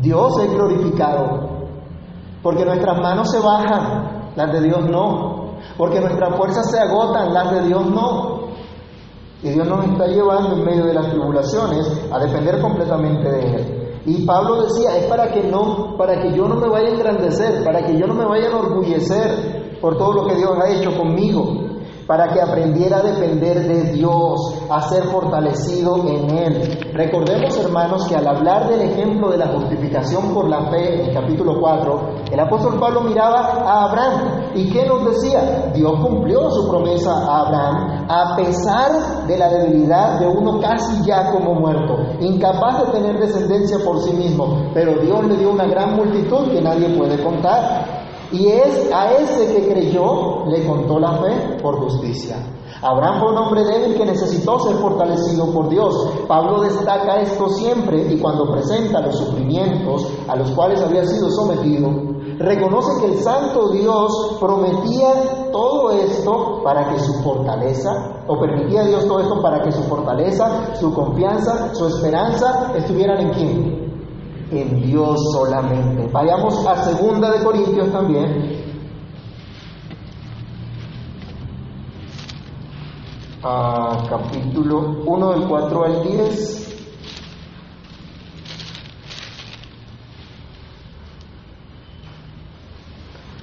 Dios 0.00 0.38
es 0.40 0.50
glorificado, 0.52 1.68
porque 2.42 2.64
nuestras 2.64 3.00
manos 3.00 3.30
se 3.30 3.40
bajan, 3.40 4.30
las 4.36 4.52
de 4.52 4.60
Dios 4.60 4.88
no. 4.88 5.34
porque 5.76 6.00
nuestras 6.00 6.36
fuerzas 6.36 6.70
se 6.70 6.78
agotan, 6.78 7.32
las 7.34 7.50
de 7.52 7.62
Dios 7.62 7.86
no. 7.86 8.46
Y 9.42 9.50
Dios 9.50 9.66
nos 9.66 9.84
está 9.84 10.06
llevando 10.06 10.56
en 10.56 10.64
medio 10.64 10.86
de 10.86 10.94
las 10.94 11.10
tribulaciones 11.10 12.08
a 12.10 12.18
depender 12.18 12.60
completamente 12.60 13.28
de 13.28 13.40
Él. 13.40 14.00
Y 14.06 14.24
Pablo 14.24 14.62
decía, 14.62 14.96
es 14.96 15.06
para 15.06 15.32
que 15.32 15.42
no, 15.42 15.96
para 15.98 16.20
que 16.22 16.32
yo 16.32 16.46
no 16.46 16.56
me 16.56 16.68
vaya 16.68 16.88
a 16.88 16.92
engrandecer, 16.92 17.64
para 17.64 17.84
que 17.84 17.98
yo 17.98 18.06
no 18.06 18.14
me 18.14 18.24
vaya 18.24 18.46
a 18.46 18.50
enorgullecer 18.50 19.78
por 19.80 19.98
todo 19.98 20.12
lo 20.12 20.26
que 20.26 20.36
Dios 20.36 20.52
ha 20.62 20.70
hecho 20.70 20.96
conmigo 20.96 21.65
para 22.06 22.32
que 22.32 22.40
aprendiera 22.40 22.98
a 22.98 23.02
depender 23.02 23.66
de 23.66 23.92
Dios, 23.92 24.54
a 24.70 24.82
ser 24.88 25.04
fortalecido 25.04 25.96
en 26.06 26.30
Él. 26.30 26.92
Recordemos, 26.92 27.56
hermanos, 27.58 28.06
que 28.06 28.16
al 28.16 28.26
hablar 28.26 28.68
del 28.68 28.82
ejemplo 28.82 29.30
de 29.30 29.38
la 29.38 29.48
justificación 29.48 30.32
por 30.32 30.48
la 30.48 30.70
fe, 30.70 31.02
en 31.02 31.08
el 31.08 31.14
capítulo 31.14 31.60
4, 31.60 32.00
el 32.30 32.40
apóstol 32.40 32.78
Pablo 32.78 33.02
miraba 33.02 33.62
a 33.66 33.84
Abraham. 33.84 34.50
¿Y 34.54 34.70
qué 34.70 34.86
nos 34.86 35.04
decía? 35.04 35.70
Dios 35.74 35.92
cumplió 36.00 36.50
su 36.50 36.68
promesa 36.68 37.12
a 37.12 37.46
Abraham 37.46 38.06
a 38.08 38.36
pesar 38.36 39.26
de 39.26 39.36
la 39.36 39.48
debilidad 39.48 40.20
de 40.20 40.26
uno 40.26 40.60
casi 40.60 41.04
ya 41.04 41.30
como 41.30 41.54
muerto, 41.54 41.96
incapaz 42.20 42.86
de 42.86 42.92
tener 42.92 43.18
descendencia 43.18 43.78
por 43.84 44.00
sí 44.00 44.12
mismo, 44.12 44.70
pero 44.72 45.00
Dios 45.00 45.26
le 45.26 45.36
dio 45.36 45.50
una 45.50 45.66
gran 45.66 45.96
multitud 45.96 46.50
que 46.50 46.60
nadie 46.60 46.88
puede 46.96 47.22
contar. 47.22 47.95
Y 48.32 48.48
es 48.48 48.90
a 48.92 49.12
ese 49.12 49.54
que 49.54 49.68
creyó 49.72 50.46
le 50.46 50.66
contó 50.66 50.98
la 50.98 51.12
fe 51.18 51.58
por 51.62 51.78
justicia. 51.80 52.36
Abraham 52.82 53.20
fue 53.20 53.32
un 53.32 53.38
hombre 53.38 53.64
débil 53.64 53.96
que 53.96 54.04
necesitó 54.04 54.58
ser 54.60 54.76
fortalecido 54.76 55.50
por 55.52 55.68
Dios. 55.68 56.08
Pablo 56.28 56.60
destaca 56.60 57.20
esto 57.20 57.48
siempre 57.48 58.12
y 58.12 58.18
cuando 58.18 58.50
presenta 58.50 59.00
los 59.00 59.16
sufrimientos 59.16 60.06
a 60.28 60.36
los 60.36 60.50
cuales 60.50 60.82
había 60.82 61.04
sido 61.04 61.30
sometido, 61.30 61.88
reconoce 62.38 63.00
que 63.00 63.12
el 63.12 63.18
santo 63.20 63.70
Dios 63.70 64.36
prometía 64.38 65.50
todo 65.50 65.90
esto 65.92 66.60
para 66.62 66.90
que 66.90 67.00
su 67.00 67.14
fortaleza, 67.22 67.90
o 68.26 68.38
permitía 68.38 68.82
a 68.82 68.86
Dios 68.86 69.06
todo 69.06 69.20
esto 69.20 69.40
para 69.40 69.62
que 69.62 69.72
su 69.72 69.82
fortaleza, 69.84 70.74
su 70.74 70.92
confianza, 70.92 71.74
su 71.74 71.86
esperanza 71.86 72.72
estuvieran 72.76 73.20
en 73.20 73.30
quién? 73.30 73.85
En 74.50 74.82
Dios 74.82 75.32
solamente. 75.32 76.08
Vayamos 76.12 76.66
a 76.66 76.84
segunda 76.84 77.30
de 77.30 77.44
Corintios 77.44 77.90
también. 77.90 78.64
A 83.42 84.04
capítulo 84.08 85.02
1 85.04 85.32
del 85.32 85.48
4 85.48 85.84
al 85.84 86.02
10. 86.02 86.66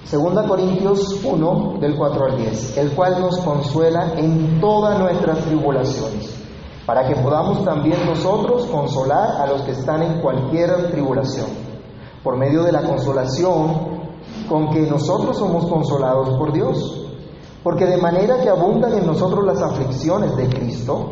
Segunda 0.04 0.48
Corintios 0.48 1.20
1 1.24 1.78
del 1.80 1.96
4 1.96 2.26
al 2.26 2.38
10, 2.38 2.78
el 2.78 2.92
cual 2.92 3.20
nos 3.20 3.40
consuela 3.40 4.14
en 4.16 4.60
todas 4.60 5.00
nuestras 5.00 5.40
tribulaciones 5.40 6.43
para 6.86 7.08
que 7.08 7.16
podamos 7.16 7.64
también 7.64 8.06
nosotros 8.06 8.66
consolar 8.68 9.42
a 9.42 9.48
los 9.48 9.62
que 9.62 9.72
están 9.72 10.04
en 10.04 10.22
cualquier 10.22 10.92
tribulación, 10.92 11.48
por 12.24 12.38
medio 12.38 12.64
de 12.64 12.72
la 12.72 12.84
consolación 12.84 13.94
con 14.50 14.70
que 14.70 14.82
nosotros 14.82 15.38
somos 15.38 15.66
consolados 15.66 16.38
por 16.38 16.52
Dios. 16.52 17.00
Porque 17.64 17.86
de 17.86 17.98
manera 17.98 18.42
que 18.42 18.50
abundan 18.50 18.94
en 18.98 19.06
nosotros 19.06 19.46
las 19.46 19.62
aflicciones 19.62 20.36
de 20.36 20.50
Cristo, 20.50 21.12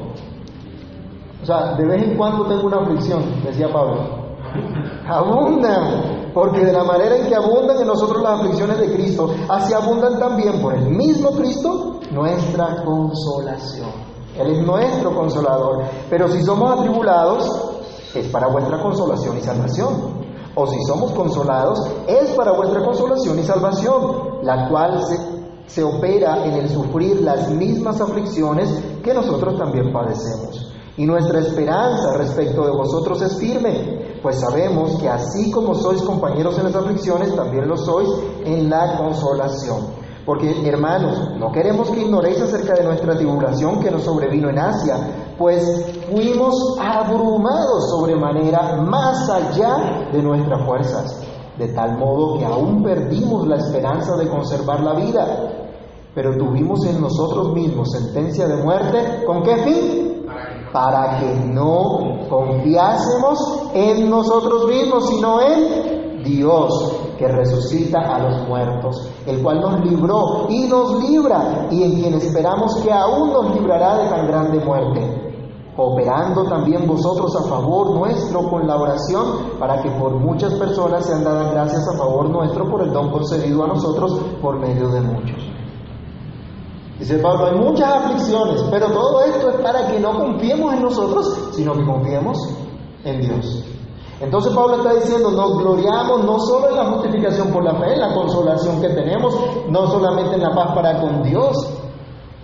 o 1.42 1.46
sea, 1.46 1.76
de 1.76 1.86
vez 1.86 2.04
en 2.04 2.18
cuando 2.18 2.46
tengo 2.46 2.68
una 2.68 2.82
aflicción, 2.82 3.24
decía 3.44 3.72
Pablo, 3.72 4.36
abundan, 5.08 6.32
porque 6.34 6.66
de 6.66 6.74
la 6.74 6.84
manera 6.84 7.16
en 7.16 7.28
que 7.28 7.36
abundan 7.36 7.80
en 7.80 7.88
nosotros 7.88 8.22
las 8.22 8.42
aflicciones 8.42 8.80
de 8.80 8.94
Cristo, 8.94 9.34
así 9.48 9.74
abundan 9.74 10.20
también 10.20 10.62
por 10.62 10.76
el 10.76 10.90
mismo 10.90 11.32
Cristo 11.32 12.02
nuestra 12.12 12.84
consolación. 12.84 14.11
Él 14.42 14.58
es 14.58 14.66
nuestro 14.66 15.16
consolador. 15.16 15.84
Pero 16.10 16.28
si 16.30 16.44
somos 16.44 16.80
atribulados, 16.80 17.72
es 18.14 18.28
para 18.28 18.48
vuestra 18.48 18.82
consolación 18.82 19.38
y 19.38 19.42
salvación. 19.42 20.22
O 20.56 20.68
si 20.68 20.82
somos 20.84 21.12
consolados, 21.12 21.80
es 22.08 22.32
para 22.32 22.52
vuestra 22.52 22.84
consolación 22.84 23.40
y 23.40 23.44
salvación, 23.44 24.44
la 24.44 24.68
cual 24.70 25.02
se, 25.06 25.18
se 25.68 25.84
opera 25.84 26.46
en 26.46 26.54
el 26.56 26.70
sufrir 26.70 27.22
las 27.22 27.50
mismas 27.50 28.02
aflicciones 28.02 28.70
que 29.02 29.14
nosotros 29.14 29.58
también 29.58 29.94
padecemos. 29.94 30.72
Y 30.98 31.06
nuestra 31.06 31.40
esperanza 31.40 32.18
respecto 32.18 32.66
de 32.66 32.72
vosotros 32.72 33.22
es 33.22 33.38
firme, 33.38 34.20
pues 34.22 34.42
sabemos 34.42 35.00
que 35.00 35.08
así 35.08 35.50
como 35.50 35.74
sois 35.74 36.02
compañeros 36.02 36.58
en 36.58 36.66
las 36.66 36.76
aflicciones, 36.76 37.34
también 37.34 37.68
lo 37.68 37.78
sois 37.78 38.10
en 38.44 38.70
la 38.70 38.98
consolación. 38.98 40.01
Porque, 40.26 40.68
hermanos, 40.68 41.32
no 41.40 41.52
queremos 41.52 41.90
que 41.90 42.02
ignoréis 42.02 42.40
acerca 42.42 42.76
de 42.76 42.84
nuestra 42.84 43.16
tribulación 43.16 43.80
que 43.80 43.90
nos 43.90 44.04
sobrevino 44.04 44.50
en 44.50 44.60
Asia, 44.60 44.98
pues 45.38 45.64
fuimos 46.12 46.78
abrumados 46.80 47.90
sobremanera 47.90 48.78
más 48.78 49.28
allá 49.30 50.10
de 50.12 50.22
nuestras 50.22 50.64
fuerzas, 50.64 51.24
de 51.58 51.70
tal 51.70 51.98
modo 51.98 52.38
que 52.38 52.46
aún 52.46 52.84
perdimos 52.84 53.48
la 53.48 53.56
esperanza 53.56 54.16
de 54.18 54.30
conservar 54.30 54.82
la 54.82 54.94
vida. 54.94 55.26
Pero 56.14 56.38
tuvimos 56.38 56.86
en 56.86 57.02
nosotros 57.02 57.54
mismos 57.54 57.90
sentencia 57.92 58.48
de 58.48 58.62
muerte, 58.62 59.24
¿con 59.26 59.42
qué 59.42 59.56
fin? 59.58 60.26
Para 60.72 61.20
que 61.20 61.34
no 61.48 62.28
confiásemos 62.30 63.72
en 63.74 64.10
nosotros 64.10 64.68
mismos, 64.68 65.10
sino 65.10 65.42
en 65.42 66.01
Dios 66.24 66.98
que 67.18 67.28
resucita 67.28 68.00
a 68.00 68.20
los 68.20 68.48
muertos, 68.48 69.10
el 69.26 69.42
cual 69.44 69.62
nos 69.62 69.86
libró 69.86 70.48
y 70.50 70.68
nos 70.68 71.04
libra, 71.04 71.68
y 71.70 71.84
en 71.84 72.02
quien 72.02 72.14
esperamos 72.16 72.76
que 72.78 72.92
aún 72.92 73.32
nos 73.32 73.56
librará 73.56 73.98
de 73.98 74.10
tan 74.10 74.28
grande 74.28 74.60
muerte, 74.60 75.34
operando 75.78 76.44
también 76.46 76.88
vosotros 76.88 77.36
a 77.36 77.48
favor 77.48 77.92
nuestro 77.92 78.50
con 78.50 78.68
la 78.68 78.76
oración, 78.76 79.58
para 79.60 79.82
que 79.82 79.92
por 79.92 80.16
muchas 80.16 80.54
personas 80.56 81.06
sean 81.06 81.24
dadas 81.24 81.52
gracias 81.52 81.88
a 81.88 81.98
favor 81.98 82.30
nuestro 82.30 82.70
por 82.70 82.82
el 82.82 82.92
don 82.92 83.12
concedido 83.12 83.64
a 83.64 83.68
nosotros 83.68 84.20
por 84.42 84.60
medio 84.60 84.90
de 84.90 85.02
muchos. 85.02 85.38
Dice 87.00 87.18
Pablo, 87.18 87.48
hay 87.48 87.58
muchas 87.58 87.92
aflicciones, 87.92 88.64
pero 88.70 88.92
todo 88.92 89.24
esto 89.24 89.50
es 89.50 89.56
para 89.62 89.88
que 89.88 90.00
no 90.00 90.12
confiemos 90.14 90.74
en 90.74 90.84
nosotros, 90.84 91.50
sino 91.52 91.74
que 91.74 91.84
confiemos 91.84 92.38
en 93.04 93.22
Dios. 93.22 93.71
Entonces 94.22 94.54
Pablo 94.54 94.76
está 94.78 94.94
diciendo, 94.94 95.32
nos 95.32 95.58
gloriamos 95.58 96.24
no 96.24 96.40
solo 96.40 96.70
en 96.70 96.76
la 96.76 96.86
justificación 96.92 97.48
por 97.48 97.64
la 97.64 97.74
fe, 97.74 97.94
en 97.94 98.02
la 98.02 98.14
consolación 98.14 98.80
que 98.80 98.90
tenemos, 98.90 99.34
no 99.68 99.88
solamente 99.88 100.36
en 100.36 100.42
la 100.42 100.54
paz 100.54 100.76
para 100.76 101.02
con 101.02 101.24
Dios, 101.24 101.58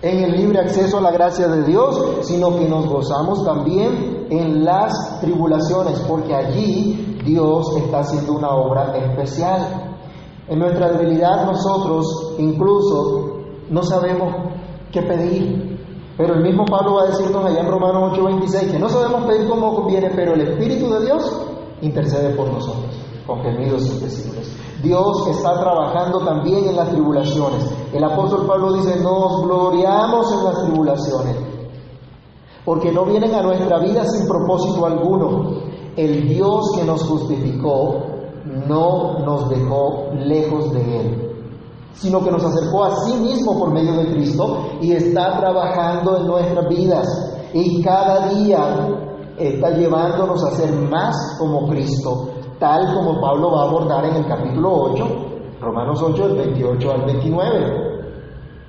en 0.02 0.24
el 0.24 0.32
libre 0.32 0.58
acceso 0.58 0.98
a 0.98 1.00
la 1.00 1.12
gracia 1.12 1.46
de 1.46 1.62
Dios, 1.62 2.00
sino 2.22 2.50
que 2.56 2.68
nos 2.68 2.86
gozamos 2.86 3.44
también 3.44 4.26
en 4.28 4.64
las 4.64 5.20
tribulaciones, 5.20 6.00
porque 6.08 6.34
allí 6.34 7.20
Dios 7.24 7.76
está 7.76 8.00
haciendo 8.00 8.32
una 8.32 8.50
obra 8.50 8.96
especial. 8.96 9.96
En 10.48 10.58
nuestra 10.58 10.90
debilidad 10.90 11.44
nosotros 11.46 12.34
incluso 12.38 13.38
no 13.70 13.82
sabemos 13.82 14.34
qué 14.90 15.02
pedir, 15.02 15.78
pero 16.16 16.34
el 16.34 16.42
mismo 16.42 16.64
Pablo 16.64 16.94
va 16.94 17.02
a 17.02 17.06
decirnos 17.06 17.44
allá 17.44 17.60
en 17.60 17.70
Romanos 17.70 18.18
8:26 18.18 18.72
que 18.72 18.78
no 18.80 18.88
sabemos 18.88 19.24
pedir 19.26 19.48
como 19.48 19.76
conviene, 19.76 20.10
pero 20.14 20.34
el 20.34 20.40
Espíritu 20.40 20.90
de 20.90 21.04
Dios 21.04 21.48
intercede 21.82 22.34
por 22.34 22.52
nosotros 22.52 22.98
con 23.28 23.42
gemidos 23.42 23.86
indecibles. 23.86 24.50
Dios 24.82 25.28
está 25.28 25.60
trabajando 25.60 26.20
también 26.24 26.64
en 26.64 26.76
las 26.76 26.88
tribulaciones. 26.88 27.70
El 27.92 28.02
apóstol 28.02 28.46
Pablo 28.46 28.72
dice, 28.72 28.98
nos 29.00 29.42
gloriamos 29.42 30.32
en 30.32 30.44
las 30.44 30.64
tribulaciones, 30.64 31.36
porque 32.64 32.90
no 32.90 33.04
vienen 33.04 33.34
a 33.34 33.42
nuestra 33.42 33.78
vida 33.80 34.04
sin 34.06 34.26
propósito 34.26 34.86
alguno. 34.86 35.68
El 35.94 36.28
Dios 36.28 36.72
que 36.74 36.84
nos 36.84 37.02
justificó 37.02 38.02
no 38.66 39.18
nos 39.18 39.50
dejó 39.50 40.10
lejos 40.14 40.72
de 40.72 41.00
Él, 41.00 41.36
sino 41.92 42.24
que 42.24 42.30
nos 42.30 42.44
acercó 42.44 42.84
a 42.84 42.96
sí 43.04 43.14
mismo 43.14 43.58
por 43.58 43.72
medio 43.72 43.92
de 43.92 44.12
Cristo 44.12 44.68
y 44.80 44.92
está 44.92 45.38
trabajando 45.38 46.16
en 46.16 46.26
nuestras 46.26 46.68
vidas. 46.68 47.34
Y 47.52 47.82
cada 47.82 48.28
día 48.28 49.07
está 49.38 49.70
llevándonos 49.70 50.42
a 50.44 50.50
ser 50.50 50.72
más 50.72 51.36
como 51.38 51.68
Cristo, 51.68 52.30
tal 52.58 52.94
como 52.94 53.20
Pablo 53.20 53.52
va 53.52 53.62
a 53.62 53.68
abordar 53.68 54.04
en 54.06 54.16
el 54.16 54.26
capítulo 54.26 54.72
8, 54.92 55.06
Romanos 55.60 56.02
8, 56.02 56.28
del 56.28 56.36
28 56.36 56.92
al 56.92 57.02
29. 57.06 57.88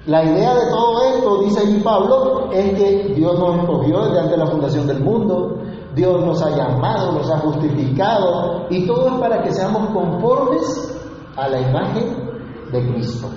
La 0.05 0.23
idea 0.23 0.55
de 0.55 0.69
todo 0.71 1.03
esto, 1.13 1.37
dice 1.43 1.59
ahí 1.59 1.81
Pablo, 1.83 2.49
es 2.51 2.73
que 2.75 3.13
Dios 3.15 3.37
nos 3.37 3.59
escogió 3.59 4.05
desde 4.05 4.19
antes 4.19 4.31
de 4.31 4.37
la 4.37 4.47
fundación 4.47 4.87
del 4.87 5.03
mundo, 5.03 5.57
Dios 5.95 6.23
nos 6.23 6.41
ha 6.41 6.49
llamado, 6.51 7.11
nos 7.11 7.29
ha 7.29 7.39
justificado, 7.39 8.65
y 8.69 8.87
todo 8.87 9.07
es 9.07 9.13
para 9.15 9.41
que 9.43 9.51
seamos 9.51 9.89
conformes 9.91 10.97
a 11.35 11.49
la 11.49 11.59
imagen 11.61 12.29
de 12.71 12.93
Cristo. 12.93 13.27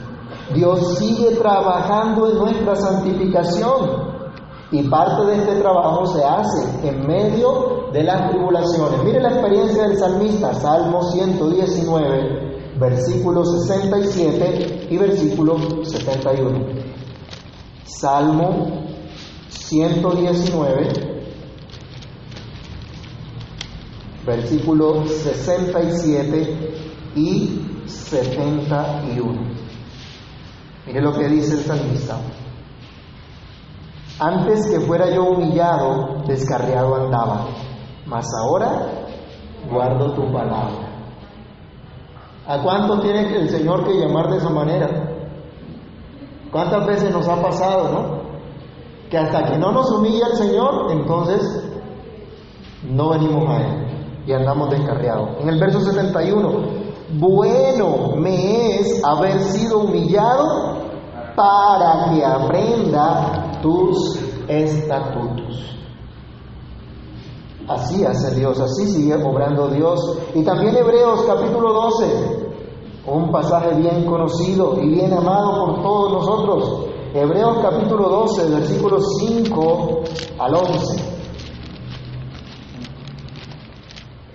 Dios 0.55 0.99
sigue 0.99 1.37
trabajando 1.37 2.31
en 2.31 2.39
nuestra 2.39 2.77
santificación. 2.77 4.12
Y 4.73 4.89
parte 4.89 5.27
de 5.27 5.37
este 5.37 5.57
trabajo 5.57 6.07
se 6.07 6.25
hace 6.25 6.89
en 6.89 7.07
medio 7.07 7.91
de 7.93 8.03
las 8.05 8.31
tribulaciones. 8.31 9.05
Mire 9.05 9.21
la 9.21 9.33
experiencia 9.33 9.83
del 9.87 9.99
salmista, 9.99 10.55
Salmo 10.55 11.03
119, 11.13 12.79
versículo 12.81 13.45
67 13.45 14.89
y 14.89 14.97
versículo 14.97 15.85
71. 15.85 16.83
Salmo 17.85 18.87
119, 19.51 20.89
versículo 24.25 25.05
67 25.07 26.75
y 27.15 27.61
71. 27.85 29.33
Mire 30.87 31.03
lo 31.03 31.13
que 31.13 31.29
dice 31.29 31.53
el 31.59 31.61
salmista. 31.61 32.19
Antes 34.23 34.71
que 34.71 34.79
fuera 34.79 35.11
yo 35.11 35.25
humillado, 35.25 36.23
descarriado 36.29 36.95
andaba, 36.95 37.47
mas 38.07 38.25
ahora 38.41 38.87
guardo 39.69 40.13
tu 40.13 40.33
palabra. 40.33 40.93
¿A 42.47 42.63
cuánto 42.63 43.01
tiene 43.01 43.35
el 43.35 43.51
Señor 43.51 43.85
que 43.85 43.99
llamar 43.99 44.31
de 44.31 44.37
esa 44.37 44.51
manera? 44.51 44.89
¿Cuántas 46.53 46.87
veces 46.87 47.11
nos 47.11 47.27
ha 47.27 47.43
pasado, 47.43 47.89
no? 47.89 48.23
Que 49.11 49.19
hasta 49.19 49.45
que 49.45 49.59
no 49.59 49.73
nos 49.73 49.91
humilla 49.91 50.29
el 50.31 50.37
Señor, 50.37 50.93
entonces 50.93 51.69
no 52.89 53.09
venimos 53.09 53.49
a 53.49 53.57
Él 53.57 54.23
y 54.25 54.33
andamos 54.35 54.71
descarriados. 54.71 55.31
En 55.41 55.49
el 55.49 55.59
verso 55.59 55.81
71, 55.81 56.49
bueno 57.15 58.15
me 58.19 58.77
es 58.77 59.05
haber 59.05 59.41
sido 59.41 59.81
humillado 59.81 60.77
para 61.35 62.13
que 62.13 62.25
aprenda 62.25 63.42
tus 63.63 64.19
estatutos. 64.49 65.77
Así 67.69 68.05
hace 68.05 68.35
Dios, 68.35 68.61
así 68.61 68.87
sigue 68.89 69.15
obrando 69.15 69.69
Dios. 69.69 70.19
Y 70.35 70.43
también 70.43 70.77
Hebreos 70.77 71.23
capítulo 71.27 71.73
12, 71.73 72.53
un 73.07 73.31
pasaje 73.31 73.75
bien 73.77 74.05
conocido 74.05 74.79
y 74.83 74.89
bien 74.89 75.13
amado 75.13 75.67
por 75.67 75.83
todos 75.83 76.13
nosotros. 76.13 76.87
Hebreos 77.15 77.59
capítulo 77.63 78.09
12, 78.09 78.51
versículos 78.51 79.05
5 79.19 80.03
al 80.39 80.55
11. 80.55 81.13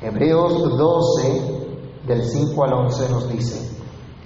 Hebreos 0.01 0.77
12, 0.77 1.57
del 2.07 2.23
5 2.23 2.63
al 2.63 2.73
11 2.73 3.09
nos 3.09 3.29
dice, 3.29 3.66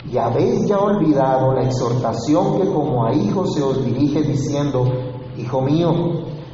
y 0.10 0.18
habéis 0.18 0.68
ya 0.68 0.80
olvidado 0.80 1.54
la 1.54 1.64
exhortación 1.64 2.60
que 2.60 2.68
como 2.72 3.06
a 3.06 3.14
hijos 3.14 3.54
se 3.54 3.62
os 3.62 3.84
dirige 3.86 4.22
diciendo, 4.22 4.86
Hijo 5.38 5.62
mío, 5.62 5.92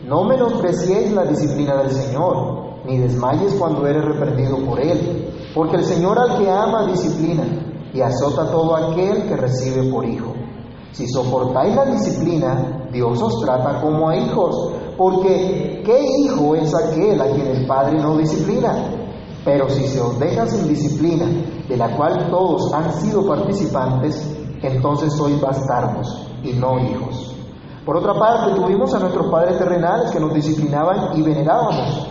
no 0.08 0.24
menospreciéis 0.24 1.12
la 1.14 1.26
disciplina 1.26 1.78
del 1.78 1.92
Señor, 1.92 2.84
ni 2.86 2.98
desmayes 2.98 3.56
cuando 3.56 3.88
eres 3.88 4.04
reprendido 4.06 4.58
por 4.66 4.80
Él, 4.80 5.34
porque 5.54 5.78
el 5.78 5.84
Señor 5.84 6.20
al 6.20 6.38
que 6.38 6.50
ama 6.50 6.88
disciplina 6.88 7.44
y 7.94 8.02
azota 8.02 8.52
todo 8.52 8.76
aquel 8.76 9.24
que 9.28 9.36
recibe 9.36 9.90
por 9.92 10.06
hijo. 10.06 10.34
Si 10.92 11.08
soportáis 11.08 11.76
la 11.76 11.86
disciplina, 11.86 12.88
Dios 12.92 13.22
os 13.22 13.42
trata 13.42 13.82
como 13.82 14.10
a 14.10 14.18
hijos, 14.18 14.74
porque 14.98 15.82
¿qué 15.86 16.06
hijo 16.20 16.56
es 16.56 16.74
aquel 16.74 17.20
a 17.22 17.26
quien 17.26 17.48
el 17.48 17.68
Padre 17.68 18.00
no 18.00 18.18
disciplina? 18.18 19.07
Pero 19.48 19.70
si 19.70 19.88
se 19.88 20.02
os 20.02 20.20
deja 20.20 20.46
sin 20.46 20.68
disciplina, 20.68 21.26
de 21.70 21.78
la 21.78 21.96
cual 21.96 22.30
todos 22.30 22.74
han 22.74 22.92
sido 22.92 23.26
participantes, 23.26 24.30
entonces 24.62 25.14
sois 25.14 25.40
bastardos 25.40 26.28
y 26.44 26.52
no 26.52 26.78
hijos. 26.78 27.34
Por 27.86 27.96
otra 27.96 28.14
parte, 28.14 28.60
tuvimos 28.60 28.94
a 28.94 29.00
nuestros 29.00 29.32
padres 29.32 29.58
terrenales 29.58 30.12
que 30.12 30.20
nos 30.20 30.34
disciplinaban 30.34 31.18
y 31.18 31.22
venerábamos. 31.22 32.10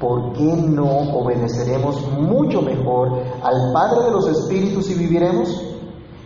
¿Por 0.00 0.32
qué 0.32 0.42
no 0.42 0.88
obedeceremos 1.18 2.00
mucho 2.18 2.62
mejor 2.62 3.12
al 3.42 3.72
Padre 3.74 4.06
de 4.06 4.12
los 4.12 4.26
Espíritus 4.28 4.88
y 4.88 4.94
viviremos? 4.94 5.62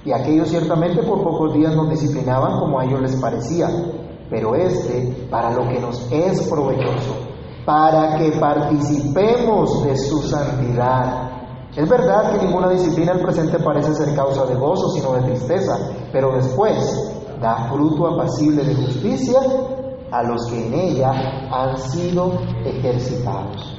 Y 0.05 0.13
aquellos 0.13 0.51
ciertamente 0.51 1.03
por 1.03 1.25
pocos 1.25 1.53
días 1.53 1.75
nos 1.75 1.91
disciplinaban 1.91 2.61
como 2.61 2.79
a 2.79 2.85
ellos 2.85 3.01
les 3.01 3.17
parecía, 3.17 3.69
pero 4.31 4.55
este 4.55 5.27
para 5.29 5.51
lo 5.51 5.69
que 5.69 5.81
nos 5.81 6.07
es 6.13 6.49
provechoso, 6.49 7.34
para 7.65 8.19
que 8.19 8.33
participemos 8.33 9.85
de 9.85 9.97
su 9.97 10.23
santidad. 10.23 11.31
Es 11.75 11.89
verdad 11.89 12.33
que 12.33 12.45
ninguna 12.47 12.69
disciplina 12.69 13.13
al 13.13 13.21
presente 13.21 13.59
parece 13.59 13.95
ser 13.95 14.15
causa 14.15 14.45
de 14.47 14.55
gozo, 14.55 14.91
sino 14.91 15.15
de 15.15 15.23
tristeza, 15.23 15.77
pero 16.13 16.33
después 16.33 16.77
da 17.41 17.69
fruto 17.71 18.07
apacible 18.07 18.65
de 18.65 18.75
justicia 18.75 19.41
a 20.11 20.23
los 20.23 20.47
que 20.47 20.67
en 20.67 20.75
ella 20.75 21.11
han 21.51 21.77
sido 21.77 22.33
ejercitados. 22.65 23.75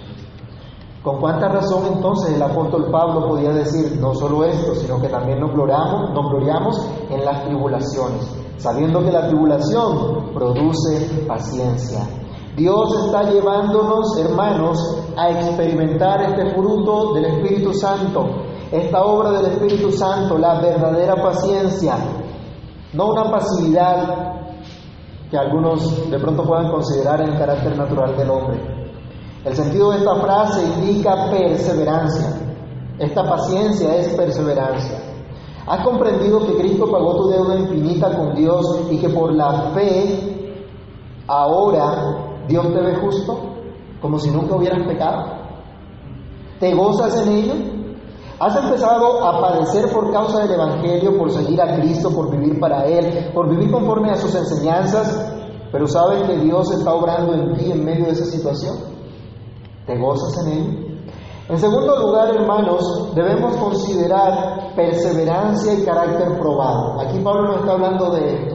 ¿Con 1.01 1.21
cuánta 1.21 1.47
razón 1.47 1.83
entonces 1.93 2.35
el 2.35 2.41
apóstol 2.41 2.89
Pablo 2.91 3.27
podía 3.27 3.51
decir 3.51 3.97
no 4.01 4.13
solo 4.15 4.43
esto, 4.43 4.73
sino 4.75 4.99
que 4.99 5.07
también 5.07 5.39
nos 5.39 5.51
gloriamos, 5.51 6.09
nos 6.13 6.31
gloriamos 6.31 6.89
en 7.11 7.23
las 7.23 7.45
tribulaciones, 7.45 8.27
sabiendo 8.57 9.03
que 9.03 9.11
la 9.11 9.27
tribulación 9.27 10.33
produce 10.33 11.25
paciencia? 11.27 11.99
Dios 12.55 13.05
está 13.05 13.23
llevándonos, 13.23 14.17
hermanos, 14.17 14.79
a 15.17 15.29
experimentar 15.29 16.21
este 16.21 16.53
fruto 16.55 17.13
del 17.13 17.25
Espíritu 17.25 17.73
Santo, 17.73 18.27
esta 18.71 19.03
obra 19.03 19.31
del 19.31 19.51
Espíritu 19.51 19.91
Santo, 19.91 20.37
la 20.37 20.61
verdadera 20.61 21.15
paciencia, 21.21 21.97
no 22.93 23.11
una 23.11 23.29
pasividad 23.29 24.35
que 25.29 25.37
algunos 25.37 26.09
de 26.09 26.17
pronto 26.17 26.43
puedan 26.43 26.71
considerar 26.71 27.19
el 27.21 27.37
carácter 27.37 27.77
natural 27.77 28.15
del 28.15 28.29
hombre. 28.29 28.75
El 29.43 29.53
sentido 29.53 29.91
de 29.91 29.97
esta 29.97 30.15
frase 30.15 30.63
indica 30.63 31.29
perseverancia. 31.29 32.41
Esta 32.97 33.23
paciencia 33.23 33.95
es 33.97 34.15
perseverancia. 34.15 34.97
¿Has 35.67 35.83
comprendido 35.83 36.39
que 36.45 36.55
Cristo 36.55 36.89
pagó 36.89 37.17
tu 37.17 37.29
deuda 37.29 37.55
infinita 37.57 38.15
con 38.15 38.33
Dios 38.33 38.81
y 38.89 38.97
que 38.97 39.09
por 39.09 39.33
la 39.33 39.71
fe 39.73 40.53
ahora 41.27 42.24
Dios 42.47 42.73
te 42.73 42.79
ve 42.79 42.95
justo, 42.95 43.37
como 44.01 44.19
si 44.19 44.29
nunca 44.31 44.55
hubieras 44.55 44.87
pecado? 44.87 45.25
¿Te 46.59 46.73
gozas 46.73 47.25
en 47.25 47.33
ello? 47.33 47.53
Has 48.39 48.55
empezado 48.55 49.25
a 49.25 49.41
padecer 49.41 49.91
por 49.93 50.11
causa 50.11 50.41
del 50.41 50.51
Evangelio, 50.51 51.17
por 51.17 51.31
seguir 51.31 51.61
a 51.61 51.75
Cristo, 51.75 52.09
por 52.11 52.29
vivir 52.29 52.59
para 52.59 52.85
Él, 52.85 53.31
por 53.33 53.49
vivir 53.49 53.71
conforme 53.71 54.11
a 54.11 54.17
sus 54.17 54.35
enseñanzas, 54.35 55.33
pero 55.71 55.87
sabes 55.87 56.23
que 56.23 56.37
Dios 56.37 56.71
está 56.71 56.93
obrando 56.93 57.33
en 57.33 57.55
ti 57.55 57.71
en 57.71 57.85
medio 57.85 58.05
de 58.05 58.11
esa 58.11 58.25
situación. 58.25 58.75
¿Te 59.85 59.97
gozas 59.97 60.45
en 60.45 60.51
Él? 60.51 60.85
En 61.47 61.59
segundo 61.59 61.95
lugar, 61.99 62.35
hermanos, 62.35 63.13
debemos 63.13 63.55
considerar 63.57 64.73
perseverancia 64.75 65.73
y 65.73 65.85
carácter 65.85 66.39
probado. 66.39 66.99
Aquí 66.99 67.19
Pablo 67.19 67.49
nos 67.49 67.59
está 67.59 67.73
hablando 67.73 68.09
de. 68.11 68.54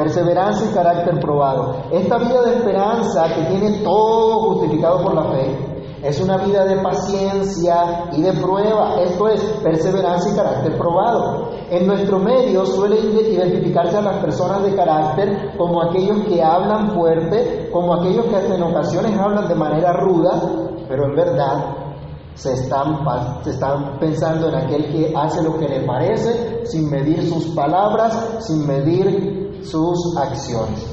Perseverancia 0.00 0.70
y 0.70 0.72
carácter 0.72 1.20
probado. 1.20 1.74
Esta 1.90 2.16
vida 2.16 2.40
de 2.42 2.54
esperanza 2.54 3.24
que 3.34 3.42
tiene 3.42 3.80
todo 3.80 4.54
justificado 4.54 5.02
por 5.02 5.14
la 5.14 5.24
fe, 5.24 5.70
es 6.02 6.18
una 6.22 6.38
vida 6.38 6.64
de 6.64 6.76
paciencia 6.76 8.08
y 8.12 8.22
de 8.22 8.32
prueba, 8.32 8.94
esto 9.02 9.28
es 9.28 9.42
perseverancia 9.62 10.32
y 10.32 10.36
carácter 10.36 10.78
probado. 10.78 11.50
En 11.68 11.86
nuestro 11.86 12.18
medio 12.18 12.64
suele 12.64 12.98
identificarse 12.98 13.98
a 13.98 14.00
las 14.00 14.16
personas 14.24 14.62
de 14.62 14.74
carácter 14.74 15.54
como 15.58 15.82
aquellos 15.82 16.24
que 16.26 16.42
hablan 16.42 16.92
fuerte, 16.92 17.68
como 17.70 17.92
aquellos 17.96 18.24
que 18.24 18.54
en 18.54 18.62
ocasiones 18.62 19.18
hablan 19.18 19.48
de 19.48 19.54
manera 19.54 19.92
ruda, 19.92 20.40
pero 20.88 21.04
en 21.04 21.14
verdad 21.14 21.76
se 22.32 22.54
están, 22.54 23.04
se 23.44 23.50
están 23.50 23.98
pensando 23.98 24.48
en 24.48 24.54
aquel 24.54 24.90
que 24.90 25.12
hace 25.14 25.42
lo 25.42 25.58
que 25.58 25.68
le 25.68 25.80
parece 25.80 26.64
sin 26.64 26.88
medir 26.88 27.28
sus 27.28 27.48
palabras, 27.48 28.38
sin 28.38 28.66
medir 28.66 29.49
sus 29.62 30.16
acciones. 30.16 30.86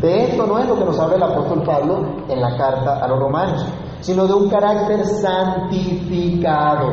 De 0.00 0.24
esto 0.24 0.46
no 0.46 0.58
es 0.58 0.66
lo 0.66 0.76
que 0.76 0.84
nos 0.84 0.98
habla 0.98 1.16
el 1.16 1.22
apóstol 1.22 1.62
Pablo 1.64 2.24
en 2.28 2.40
la 2.40 2.56
carta 2.56 3.04
a 3.04 3.08
los 3.08 3.18
romanos 3.18 3.66
sino 4.02 4.26
de 4.26 4.34
un 4.34 4.50
carácter 4.50 5.06
santificado. 5.06 6.88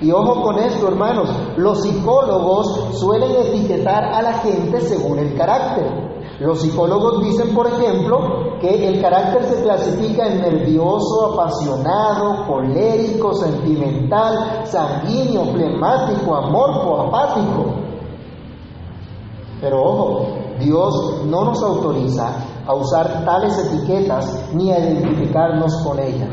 Y 0.00 0.12
ojo 0.12 0.42
con 0.42 0.58
esto, 0.58 0.86
hermanos, 0.86 1.28
los 1.56 1.82
psicólogos 1.82 2.98
suelen 2.98 3.32
etiquetar 3.32 4.04
a 4.04 4.22
la 4.22 4.34
gente 4.34 4.80
según 4.80 5.18
el 5.18 5.36
carácter. 5.36 6.08
Los 6.38 6.60
psicólogos 6.60 7.24
dicen, 7.24 7.52
por 7.52 7.66
ejemplo, 7.66 8.58
que 8.60 8.86
el 8.86 9.02
carácter 9.02 9.42
se 9.42 9.60
clasifica 9.64 10.28
en 10.28 10.40
nervioso, 10.40 11.32
apasionado, 11.32 12.46
colérico, 12.46 13.34
sentimental, 13.34 14.64
sanguíneo, 14.64 15.46
flemático, 15.46 16.36
amorfo, 16.36 17.00
apático. 17.00 17.87
Pero 19.60 19.82
ojo, 19.82 20.26
Dios 20.60 21.24
no 21.26 21.44
nos 21.44 21.62
autoriza 21.62 22.30
a 22.66 22.74
usar 22.74 23.24
tales 23.24 23.58
etiquetas 23.58 24.52
ni 24.52 24.70
a 24.70 24.78
identificarnos 24.78 25.74
con 25.82 25.98
ellas, 25.98 26.30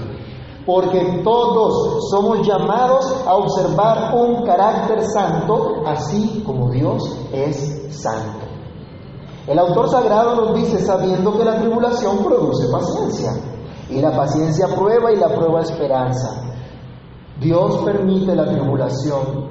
porque 0.66 1.22
todos 1.24 2.10
somos 2.10 2.46
llamados 2.46 3.24
a 3.26 3.36
observar 3.36 4.14
un 4.16 4.44
carácter 4.44 5.04
santo, 5.06 5.84
así 5.86 6.44
como 6.46 6.70
Dios 6.72 7.04
es 7.32 7.88
santo. 8.02 8.46
El 9.48 9.60
autor 9.60 9.90
sagrado 9.90 10.36
nos 10.36 10.56
dice, 10.56 10.80
sabiendo 10.80 11.38
que 11.38 11.46
la 11.46 11.60
tribulación 11.60 12.18
produce 12.24 12.68
paciencia, 12.72 13.32
y 13.90 14.02
la 14.02 14.12
paciencia 14.12 14.68
prueba 14.76 15.12
y 15.12 15.18
la 15.18 15.30
prueba 15.30 15.62
esperanza. 15.62 16.42
Dios 17.40 17.78
permite 17.84 18.36
la 18.36 18.46
tribulación 18.46 19.50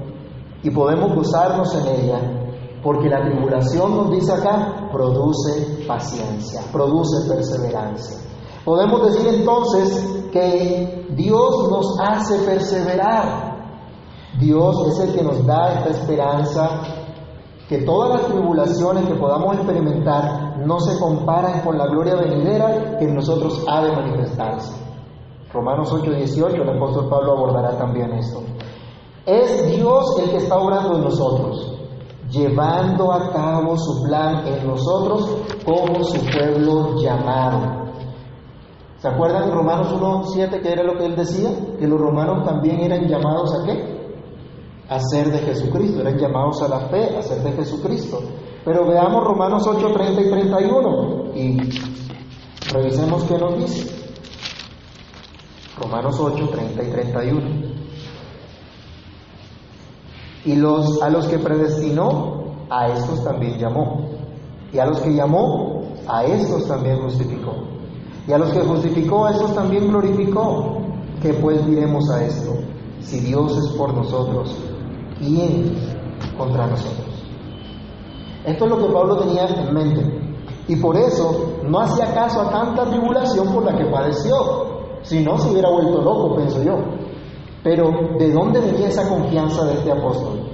y 0.62 0.70
podemos 0.70 1.14
gozarnos 1.14 1.74
en 1.74 1.86
ella, 1.86 2.43
porque 2.84 3.08
la 3.08 3.22
tribulación 3.22 3.96
nos 3.96 4.10
dice 4.10 4.30
acá, 4.30 4.90
produce 4.92 5.84
paciencia, 5.88 6.60
produce 6.70 7.26
perseverancia. 7.26 8.18
Podemos 8.62 9.06
decir 9.06 9.26
entonces 9.26 10.28
que 10.30 11.06
Dios 11.16 11.68
nos 11.70 11.96
hace 12.00 12.38
perseverar. 12.40 13.54
Dios 14.38 14.86
es 14.88 15.00
el 15.00 15.14
que 15.14 15.22
nos 15.22 15.46
da 15.46 15.72
esta 15.72 15.90
esperanza, 15.90 16.68
que 17.68 17.78
todas 17.78 18.20
las 18.20 18.30
tribulaciones 18.30 19.06
que 19.06 19.14
podamos 19.14 19.54
experimentar 19.56 20.58
no 20.58 20.78
se 20.80 20.98
comparan 20.98 21.62
con 21.62 21.78
la 21.78 21.86
gloria 21.86 22.16
venidera 22.16 22.98
que 22.98 23.06
en 23.06 23.14
nosotros 23.14 23.64
ha 23.66 23.82
de 23.82 23.92
manifestarse. 23.92 24.74
Romanos 25.52 25.90
8:18, 25.90 26.62
el 26.62 26.76
apóstol 26.76 27.08
Pablo 27.08 27.32
abordará 27.32 27.78
también 27.78 28.12
esto. 28.12 28.42
Es 29.24 29.74
Dios 29.74 30.18
el 30.18 30.30
que 30.30 30.36
está 30.38 30.58
obrando 30.58 30.96
en 30.96 31.04
nosotros, 31.04 31.73
llevando 32.34 33.12
a 33.12 33.30
cabo 33.32 33.76
su 33.76 34.02
plan 34.02 34.46
en 34.46 34.66
nosotros 34.66 35.36
como 35.64 36.02
su 36.04 36.20
pueblo 36.26 36.96
llamado. 37.00 37.84
¿Se 38.98 39.08
acuerdan 39.08 39.48
de 39.48 39.54
Romanos 39.54 39.92
1.7 39.92 40.62
que 40.62 40.72
era 40.72 40.82
lo 40.82 40.96
que 40.96 41.04
él 41.04 41.14
decía? 41.14 41.50
Que 41.78 41.86
los 41.86 42.00
romanos 42.00 42.44
también 42.44 42.80
eran 42.80 43.06
llamados 43.06 43.54
a 43.54 43.66
qué? 43.66 43.94
A 44.88 44.98
ser 44.98 45.30
de 45.30 45.38
Jesucristo, 45.38 46.00
eran 46.00 46.18
llamados 46.18 46.62
a 46.62 46.68
la 46.68 46.80
fe, 46.88 47.16
a 47.16 47.22
ser 47.22 47.42
de 47.42 47.52
Jesucristo. 47.52 48.20
Pero 48.64 48.86
veamos 48.86 49.24
Romanos 49.24 49.66
8, 49.66 49.92
30 49.92 50.22
y 50.22 50.30
31 50.30 51.24
y 51.34 51.58
revisemos 52.72 53.24
qué 53.24 53.38
nos 53.38 53.58
dice. 53.58 53.94
Romanos 55.78 56.18
8, 56.18 56.48
30 56.48 56.82
y 56.82 56.90
31. 56.90 57.83
Y 60.44 60.56
los, 60.56 61.02
a 61.02 61.10
los 61.10 61.26
que 61.26 61.38
predestinó, 61.38 62.44
a 62.70 62.88
estos 62.88 63.24
también 63.24 63.58
llamó. 63.58 64.00
Y 64.72 64.78
a 64.78 64.86
los 64.86 65.00
que 65.00 65.14
llamó, 65.14 65.82
a 66.06 66.24
estos 66.24 66.66
también 66.66 67.00
justificó. 67.00 67.54
Y 68.26 68.32
a 68.32 68.38
los 68.38 68.50
que 68.50 68.60
justificó, 68.60 69.26
a 69.26 69.32
estos 69.32 69.54
también 69.54 69.88
glorificó. 69.88 70.78
¿Qué 71.22 71.32
pues 71.34 71.64
diremos 71.66 72.10
a 72.10 72.24
esto? 72.24 72.52
Si 73.00 73.20
Dios 73.20 73.56
es 73.56 73.68
por 73.76 73.94
nosotros, 73.94 74.56
¿quién 75.18 75.74
contra 76.36 76.66
nosotros? 76.66 77.06
Esto 78.44 78.64
es 78.64 78.70
lo 78.70 78.78
que 78.78 78.92
Pablo 78.92 79.18
tenía 79.18 79.46
en 79.46 79.74
mente. 79.74 80.24
Y 80.68 80.76
por 80.76 80.96
eso 80.96 81.58
no 81.66 81.80
hacía 81.80 82.12
caso 82.14 82.40
a 82.40 82.50
tanta 82.50 82.84
tribulación 82.84 83.52
por 83.52 83.64
la 83.64 83.76
que 83.76 83.84
padeció. 83.86 84.34
Si 85.02 85.22
no, 85.22 85.38
se 85.38 85.50
hubiera 85.50 85.70
vuelto 85.70 86.00
loco, 86.02 86.36
pienso 86.36 86.62
yo. 86.62 86.78
Pero 87.64 87.90
¿de 88.18 88.30
dónde 88.30 88.60
venía 88.60 88.88
esa 88.88 89.08
confianza 89.08 89.64
de 89.64 89.72
este 89.72 89.90
apóstol? 89.90 90.50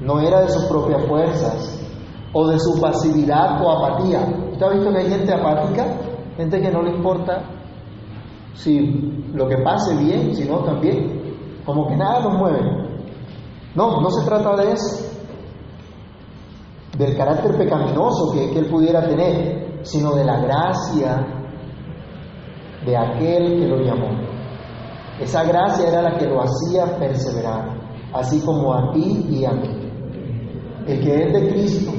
No 0.00 0.20
era 0.20 0.40
de 0.40 0.48
sus 0.48 0.64
propias 0.64 1.06
fuerzas 1.06 1.86
o 2.32 2.48
de 2.48 2.58
su 2.58 2.80
pasividad 2.80 3.62
o 3.62 3.70
apatía. 3.70 4.26
¿Usted 4.52 4.66
ha 4.66 4.70
visto 4.70 4.90
que 4.90 4.98
hay 4.98 5.10
gente 5.10 5.32
apática? 5.34 5.86
Gente 6.38 6.60
que 6.60 6.70
no 6.70 6.82
le 6.82 6.92
importa 6.92 7.42
si 8.54 8.80
lo 9.34 9.46
que 9.46 9.58
pase 9.58 9.94
bien, 9.96 10.34
si 10.34 10.48
no 10.48 10.60
también. 10.60 11.36
Como 11.66 11.88
que 11.88 11.96
nada 11.96 12.20
nos 12.20 12.38
mueve. 12.38 12.60
No, 13.74 14.00
no 14.00 14.10
se 14.10 14.24
trata 14.26 14.56
de 14.56 14.72
eso. 14.72 15.06
Del 16.96 17.18
carácter 17.18 17.54
pecaminoso 17.58 18.32
que, 18.32 18.50
que 18.50 18.60
él 18.60 18.70
pudiera 18.70 19.06
tener, 19.06 19.80
sino 19.82 20.14
de 20.14 20.24
la 20.24 20.40
gracia 20.40 21.26
de 22.86 22.96
aquel 22.96 23.60
que 23.60 23.66
lo 23.66 23.76
llamó. 23.82 24.35
Esa 25.20 25.44
gracia 25.44 25.88
era 25.88 26.02
la 26.02 26.18
que 26.18 26.26
lo 26.26 26.42
hacía 26.42 26.98
perseverar, 26.98 27.78
así 28.12 28.40
como 28.40 28.74
a 28.74 28.92
ti 28.92 29.26
y 29.30 29.44
a 29.46 29.52
mí. 29.52 29.68
El 30.86 31.00
que 31.00 31.24
es 31.24 31.32
de 31.32 31.48
Cristo, 31.48 31.90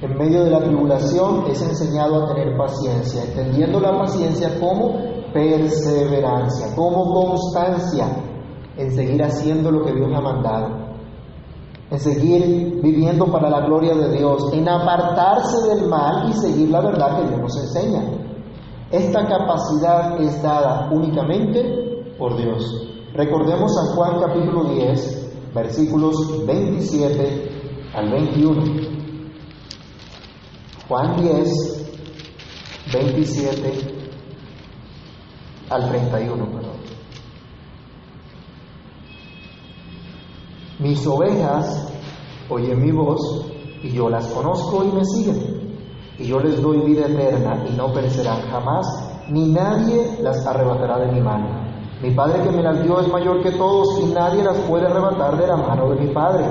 en 0.00 0.18
medio 0.18 0.44
de 0.44 0.50
la 0.50 0.60
tribulación, 0.60 1.44
es 1.50 1.60
enseñado 1.62 2.24
a 2.24 2.34
tener 2.34 2.56
paciencia, 2.56 3.24
entendiendo 3.24 3.78
la 3.78 3.98
paciencia 3.98 4.58
como 4.58 4.94
perseverancia, 5.34 6.74
como 6.74 7.12
constancia 7.12 8.06
en 8.78 8.90
seguir 8.94 9.22
haciendo 9.22 9.70
lo 9.70 9.84
que 9.84 9.92
Dios 9.92 10.10
ha 10.14 10.20
mandado, 10.20 10.68
en 11.90 12.00
seguir 12.00 12.80
viviendo 12.82 13.26
para 13.26 13.50
la 13.50 13.60
gloria 13.60 13.94
de 13.94 14.16
Dios, 14.16 14.50
en 14.54 14.66
apartarse 14.66 15.68
del 15.68 15.88
mal 15.88 16.30
y 16.30 16.32
seguir 16.32 16.70
la 16.70 16.80
verdad 16.80 17.18
que 17.18 17.28
Dios 17.28 17.40
nos 17.40 17.56
enseña. 17.58 18.02
Esta 18.90 19.26
capacidad 19.26 20.20
es 20.20 20.42
dada 20.42 20.88
únicamente 20.90 21.85
por 22.18 22.36
Dios. 22.36 22.64
Recordemos 23.14 23.74
San 23.74 23.94
Juan 23.94 24.20
capítulo 24.20 24.64
10, 24.64 25.52
versículos 25.54 26.46
27 26.46 27.90
al 27.94 28.10
21. 28.10 28.62
Juan 30.88 31.16
10, 31.16 31.50
27 32.92 33.72
al 35.70 35.88
31, 35.88 36.46
perdón. 36.46 36.76
Mis 40.78 41.06
ovejas 41.06 41.92
oyen 42.50 42.82
mi 42.82 42.92
voz 42.92 43.46
y 43.82 43.90
yo 43.92 44.08
las 44.10 44.26
conozco 44.28 44.84
y 44.84 44.92
me 44.92 45.04
siguen 45.04 45.56
y 46.18 46.26
yo 46.26 46.38
les 46.40 46.60
doy 46.60 46.80
vida 46.80 47.06
eterna 47.06 47.64
y 47.68 47.76
no 47.76 47.92
perecerán 47.92 48.42
jamás, 48.50 48.86
ni 49.28 49.52
nadie 49.52 50.18
las 50.22 50.46
arrebatará 50.46 50.98
de 50.98 51.12
mi 51.12 51.20
mano. 51.20 51.55
Mi 52.02 52.10
Padre 52.10 52.42
que 52.42 52.50
me 52.50 52.62
las 52.62 52.82
dio 52.82 53.00
es 53.00 53.08
mayor 53.08 53.42
que 53.42 53.52
todos 53.52 53.98
y 54.02 54.06
nadie 54.12 54.44
las 54.44 54.58
puede 54.60 54.86
arrebatar 54.86 55.38
de 55.38 55.46
la 55.46 55.56
mano 55.56 55.88
de 55.90 56.04
mi 56.04 56.12
Padre. 56.12 56.44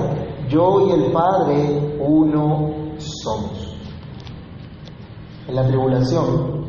Yo 0.48 0.88
y 0.88 0.90
el 0.90 1.12
Padre 1.12 1.98
uno 2.00 2.70
somos. 2.98 3.76
En 5.46 5.54
la 5.54 5.66
tribulación, 5.66 6.66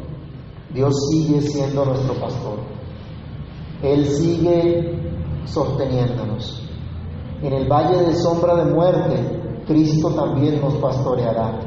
Dios 0.71 0.93
sigue 1.09 1.41
siendo 1.41 1.85
nuestro 1.85 2.13
pastor. 2.15 2.59
Él 3.81 4.05
sigue 4.05 4.99
sosteniéndonos. 5.45 6.63
En 7.41 7.53
el 7.53 7.67
valle 7.67 7.97
de 8.03 8.15
sombra 8.15 8.55
de 8.55 8.73
muerte, 8.73 9.63
Cristo 9.65 10.11
también 10.11 10.61
nos 10.61 10.75
pastoreará. 10.75 11.59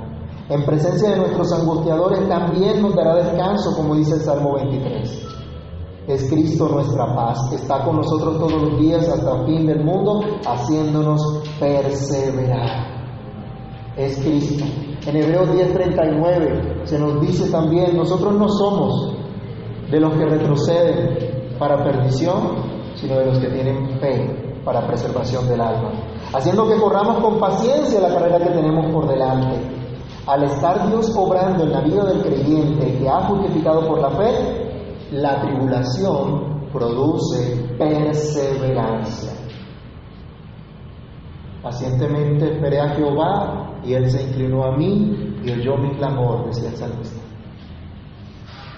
En 0.48 0.64
presencia 0.64 1.10
de 1.10 1.16
nuestros 1.16 1.52
angustiadores 1.52 2.28
también 2.28 2.82
nos 2.82 2.94
dará 2.94 3.16
descanso, 3.16 3.74
como 3.76 3.96
dice 3.96 4.14
el 4.14 4.20
Salmo 4.20 4.54
23. 4.54 5.29
Es 6.06 6.28
Cristo 6.30 6.68
nuestra 6.68 7.14
paz, 7.14 7.52
está 7.52 7.84
con 7.84 7.96
nosotros 7.96 8.38
todos 8.38 8.62
los 8.62 8.80
días 8.80 9.08
hasta 9.08 9.40
el 9.40 9.46
fin 9.46 9.66
del 9.66 9.84
mundo, 9.84 10.20
haciéndonos 10.46 11.42
perseverar. 11.58 13.00
Es 13.96 14.18
Cristo. 14.18 14.64
En 15.06 15.16
Hebreos 15.16 15.50
10:39 15.50 16.86
se 16.86 16.98
nos 16.98 17.20
dice 17.20 17.50
también, 17.50 17.96
nosotros 17.96 18.34
no 18.34 18.48
somos 18.48 19.14
de 19.90 20.00
los 20.00 20.12
que 20.14 20.26
retroceden 20.26 21.56
para 21.58 21.84
perdición, 21.84 22.56
sino 22.94 23.18
de 23.18 23.26
los 23.26 23.38
que 23.38 23.48
tienen 23.48 23.98
fe 24.00 24.60
para 24.64 24.86
preservación 24.86 25.46
del 25.48 25.60
alma. 25.60 25.92
Haciendo 26.32 26.66
que 26.66 26.76
corramos 26.76 27.22
con 27.22 27.38
paciencia 27.38 28.00
la 28.00 28.14
carrera 28.14 28.38
que 28.38 28.50
tenemos 28.50 28.92
por 28.92 29.08
delante 29.08 29.80
al 30.26 30.44
estar 30.44 30.88
Dios 30.88 31.12
obrando 31.16 31.64
en 31.64 31.72
la 31.72 31.80
vida 31.80 32.04
del 32.04 32.22
creyente 32.22 32.98
que 32.98 33.08
ha 33.08 33.26
justificado 33.26 33.86
por 33.86 34.00
la 34.00 34.10
fe, 34.10 34.79
la 35.12 35.40
tribulación 35.40 36.68
produce 36.72 37.74
perseverancia. 37.78 39.32
Pacientemente 41.62 42.52
esperé 42.52 42.80
a 42.80 42.88
Jehová 42.90 43.80
y 43.84 43.94
él 43.94 44.10
se 44.10 44.22
inclinó 44.22 44.64
a 44.64 44.76
mí 44.76 45.40
y 45.42 45.50
oyó 45.50 45.76
mi 45.76 45.96
clamor, 45.96 46.46
decía 46.46 46.70
el 46.70 46.76
salmista. 46.76 47.20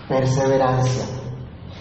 Perseverancia. 0.09 1.05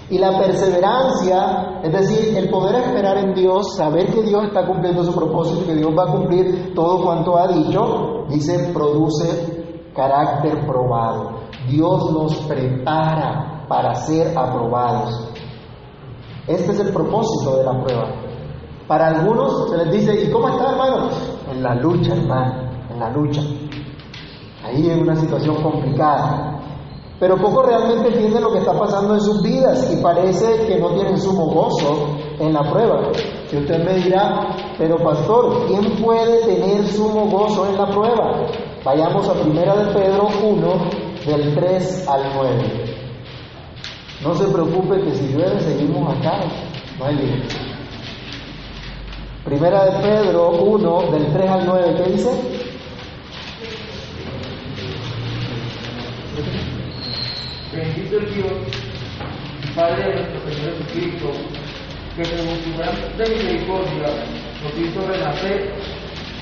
Y 0.10 0.18
la 0.18 0.38
perseverancia, 0.38 1.80
es 1.84 1.92
decir, 1.92 2.38
el 2.38 2.50
poder 2.50 2.76
esperar 2.84 3.18
en 3.18 3.34
Dios, 3.34 3.76
saber 3.78 4.08
que 4.08 4.24
Dios 4.24 4.44
está 4.44 4.68
cumpliendo 4.68 5.04
su 5.04 5.14
propósito 5.14 5.66
que 5.66 5.76
Dios 5.76 5.92
va 5.98 6.04
a 6.04 6.12
cumplir 6.12 6.74
todo 6.76 7.02
cuanto 7.02 7.38
ha 7.38 7.48
dicho, 7.48 8.26
dice, 8.30 8.72
produce 8.74 9.90
carácter 9.96 10.66
probado. 10.66 11.40
Dios 11.70 12.12
nos 12.12 12.36
prepara 12.46 13.51
para 13.72 13.96
ser 13.96 14.38
aprobados. 14.38 15.30
Este 16.46 16.74
es 16.74 16.80
el 16.82 16.92
propósito 16.92 17.56
de 17.56 17.64
la 17.64 17.82
prueba. 17.82 18.10
Para 18.86 19.08
algunos 19.08 19.70
se 19.70 19.78
les 19.78 19.92
dice, 19.94 20.26
¿y 20.26 20.30
cómo 20.30 20.50
está 20.50 20.72
hermano? 20.72 21.08
En 21.50 21.64
la 21.64 21.76
lucha, 21.76 22.14
hermano, 22.14 22.70
en 22.92 23.00
la 23.00 23.10
lucha. 23.12 23.40
Ahí 24.66 24.90
en 24.90 25.04
una 25.04 25.16
situación 25.16 25.64
complicada 25.64 26.62
pero 27.22 27.38
poco 27.38 27.62
realmente 27.62 28.08
entienden 28.08 28.42
lo 28.42 28.52
que 28.52 28.58
está 28.58 28.74
pasando 28.74 29.14
en 29.14 29.22
sus 29.22 29.44
vidas 29.44 29.94
y 29.94 30.02
parece 30.02 30.66
que 30.66 30.80
no 30.80 30.90
tienen 30.96 31.20
sumo 31.20 31.46
gozo 31.52 32.18
en 32.40 32.52
la 32.52 32.68
prueba. 32.68 33.12
Y 33.52 33.58
usted 33.58 33.86
me 33.86 33.94
dirá, 33.94 34.56
pero 34.80 34.98
pastor, 34.98 35.68
¿quién 35.68 36.02
puede 36.02 36.44
tener 36.48 36.84
sumo 36.88 37.28
gozo 37.30 37.68
en 37.68 37.78
la 37.78 37.92
prueba? 37.92 38.48
Vayamos 38.84 39.30
a 39.30 39.34
primera 39.34 39.76
de 39.76 39.94
Pedro 39.94 40.30
1, 40.44 40.68
del 41.28 41.54
3 41.54 42.08
al 42.08 42.24
9. 42.38 42.81
No 44.24 44.36
se 44.36 44.48
preocupe 44.50 45.02
que 45.02 45.16
si 45.16 45.34
llueve 45.34 45.60
seguimos 45.62 46.16
acá, 46.16 46.42
lío. 47.10 47.44
Primera 49.44 49.86
de 49.86 50.08
Pedro 50.08 50.52
1, 50.52 51.12
del 51.12 51.34
3 51.34 51.50
al 51.50 51.66
9, 51.66 51.96
¿qué 51.98 52.12
dice? 52.12 52.30
Bendito 57.74 58.18
el 58.18 58.36
Dios, 58.36 58.52
Padre 59.76 60.04
de 60.04 60.16
nuestro 60.16 60.52
Señor 60.52 60.78
Jesucristo, 60.78 61.32
que 62.16 62.26
según 62.26 62.60
su 62.64 62.78
gran 62.78 62.96
misericordia 63.18 64.08
nos 64.62 64.78
hizo 64.78 65.08
renacer 65.08 65.74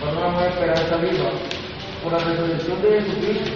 para 0.02 0.12
una 0.12 0.32
nueva 0.32 0.48
esperanza 0.48 0.98
viva, 0.98 1.30
por 2.04 2.12
la 2.12 2.20
resurrección 2.20 2.82
de 2.82 3.02
Jesucristo, 3.02 3.52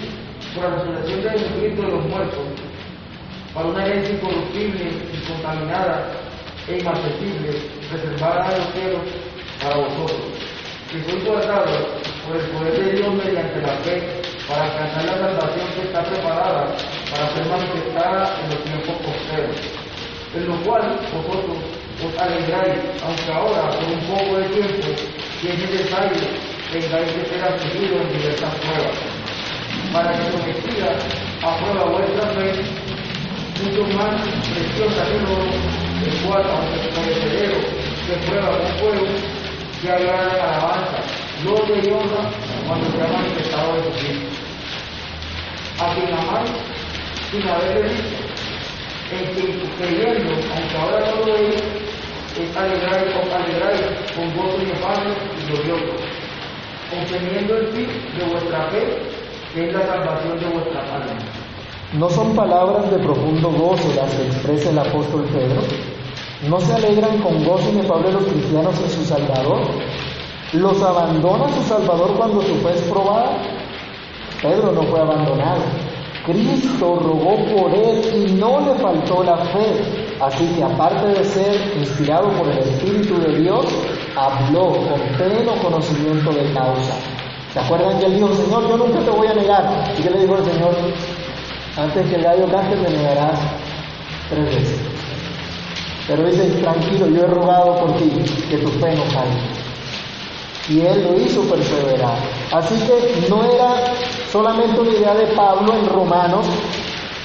por 0.56 0.64
la 0.64 0.76
resurrección 0.78 1.24
de 1.24 1.30
Jesucristo 1.32 1.82
de 1.82 1.92
los 1.92 2.06
muertos, 2.06 2.43
para 3.54 3.68
una 3.68 3.86
herencia 3.86 4.16
incorruptible, 4.16 4.92
incontaminada 5.14 6.10
e 6.68 6.80
inaccesible, 6.80 7.52
reservada 7.92 8.50
de 8.50 8.58
los 8.58 8.68
cielos 8.74 9.02
para 9.62 9.76
vosotros, 9.78 10.22
que 10.90 11.04
sois 11.04 11.24
guardados 11.26 11.86
por 12.26 12.36
el 12.38 12.46
poder 12.50 12.74
de 12.74 12.92
Dios 12.98 13.14
mediante 13.14 13.62
la 13.62 13.76
fe 13.84 14.22
para 14.48 14.64
alcanzar 14.64 15.06
la 15.06 15.18
salvación 15.18 15.68
que 15.76 15.82
está 15.84 16.04
preparada 16.04 16.76
para 17.12 17.30
ser 17.34 17.46
manifestada 17.46 18.36
en 18.42 18.50
los 18.50 18.64
tiempos 18.64 18.96
posteriores, 19.06 19.62
en 20.36 20.48
lo 20.48 20.56
cual 20.64 21.00
vosotros 21.14 21.58
os 22.02 22.22
alegráis, 22.22 22.80
aunque 23.06 23.32
ahora 23.32 23.70
por 23.70 23.86
un 23.86 24.02
poco 24.10 24.38
de 24.38 24.50
tiempo, 24.50 24.88
si 25.40 25.48
es 25.48 25.58
necesario, 25.60 26.22
tengáis 26.72 27.12
que 27.12 27.26
ser 27.30 27.44
afligidos 27.44 28.02
en 28.02 28.18
diversas 28.18 28.54
pruebas, 28.56 28.98
para 29.94 30.12
que 30.12 30.32
sometida 30.32 30.90
a 31.44 31.58
prueba 31.58 31.86
vuestra 31.86 32.28
fe, 32.34 32.93
mucho 33.62 33.84
más 33.96 34.16
preciosa 34.54 35.06
que 35.06 35.18
el 35.18 35.26
oro, 35.26 35.46
el 36.06 36.28
cual, 36.28 36.44
aunque 36.50 36.90
perecedero, 36.90 37.60
se 38.08 38.14
prueba 38.28 38.50
con 38.58 38.68
fuego, 38.80 39.06
que 39.82 39.92
haga 39.92 40.34
de 40.34 40.42
alabanza, 40.42 41.00
gloria 41.44 41.76
y 41.84 41.92
honra 41.92 42.30
cuando 42.68 42.90
se 42.92 43.02
ha 43.02 43.08
manifestado 43.08 43.74
Jesucristo. 43.76 44.28
A 45.80 45.94
quien 45.94 46.14
amáis 46.14 46.52
sin 47.32 47.48
haberle 47.48 47.90
visto, 47.90 48.16
en 49.12 49.26
quien 49.34 49.60
creyendo, 49.78 50.32
aunque 50.56 50.78
ahora 50.78 51.12
no 51.12 51.26
lo 51.26 51.34
veis, 51.34 51.64
es 52.40 52.58
alegrar 52.58 53.06
con 53.14 53.32
alegrar 53.32 53.76
con 54.16 54.36
gozo 54.36 54.62
inefable 54.62 55.14
y 55.38 55.52
glorioso, 55.52 55.94
conteniendo 56.90 57.58
el 57.58 57.68
fin 57.68 57.88
de 58.18 58.26
vuestra 58.26 58.70
fe, 58.70 58.98
que 59.54 59.68
es 59.68 59.74
la 59.74 59.86
salvación 59.86 60.40
de 60.40 60.46
vuestra 60.48 60.82
alma. 60.82 61.33
¿No 61.94 62.10
son 62.10 62.36
palabras 62.36 62.90
de 62.90 62.98
profundo 62.98 63.52
gozo 63.52 63.88
las 63.96 64.12
que 64.16 64.26
expresa 64.26 64.72
el 64.72 64.80
apóstol 64.80 65.26
Pedro? 65.32 65.62
¿No 66.50 66.60
se 66.60 66.74
alegran 66.74 67.20
con 67.20 67.44
gozo 67.46 67.70
inefable 67.70 68.12
los 68.12 68.24
cristianos 68.24 68.76
en 68.82 68.90
su 68.90 69.06
Salvador? 69.06 69.62
¿Los 70.54 70.82
abandona 70.82 71.50
su 71.50 71.62
Salvador 71.62 72.16
cuando 72.18 72.42
su 72.42 72.56
fe 72.56 72.74
es 72.74 72.82
probada? 72.84 73.38
Pedro 74.42 74.72
no 74.72 74.82
fue 74.84 75.02
abandonado. 75.02 75.62
Cristo 76.26 76.96
rogó 77.00 77.36
por 77.56 77.72
él 77.76 78.28
y 78.28 78.32
no 78.34 78.60
le 78.62 78.74
faltó 78.82 79.24
la 79.24 79.38
fe. 79.38 80.16
Así 80.20 80.48
que 80.56 80.64
aparte 80.64 81.08
de 81.10 81.24
ser 81.24 81.78
inspirado 81.78 82.32
por 82.32 82.48
el 82.48 82.58
Espíritu 82.58 83.20
de 83.20 83.40
Dios, 83.40 83.68
habló 84.16 84.70
con 84.70 85.00
pleno 85.16 85.54
conocimiento 85.62 86.32
de 86.32 86.54
causa. 86.54 86.96
¿Se 87.54 87.60
acuerdan 87.60 88.00
que 88.00 88.08
él 88.08 88.16
dijo, 88.16 88.34
Señor, 88.34 88.68
yo 88.68 88.78
nunca 88.78 89.00
te 89.00 89.12
voy 89.12 89.28
a 89.28 89.34
negar? 89.36 89.94
¿Y 89.96 90.02
qué 90.02 90.10
le 90.10 90.22
dijo 90.22 90.38
el 90.38 90.46
Señor? 90.46 90.76
Antes 91.76 92.08
que 92.08 92.16
el 92.16 92.24
gallo 92.24 92.48
cante 92.52 92.76
me 92.76 92.90
negarás 92.90 93.40
tres 94.30 94.46
veces. 94.46 94.80
Pero 96.08 96.30
dice, 96.30 96.50
tranquilo, 96.62 97.08
yo 97.08 97.24
he 97.24 97.28
rogado 97.28 97.78
por 97.78 97.98
ti, 97.98 98.12
que 98.50 98.58
tu 98.58 98.70
fe 98.74 98.96
no 98.96 99.04
caiga. 99.06 99.64
Y 100.70 100.82
él 100.82 101.04
lo 101.04 101.20
hizo 101.20 101.42
perseverar. 101.50 102.18
Así 102.52 102.76
que 102.86 103.28
no 103.30 103.44
era 103.44 103.74
solamente 104.32 104.80
una 104.80 104.92
idea 104.92 105.14
de 105.16 105.28
Pablo 105.28 105.74
en 105.74 105.86
Romanos, 105.88 106.46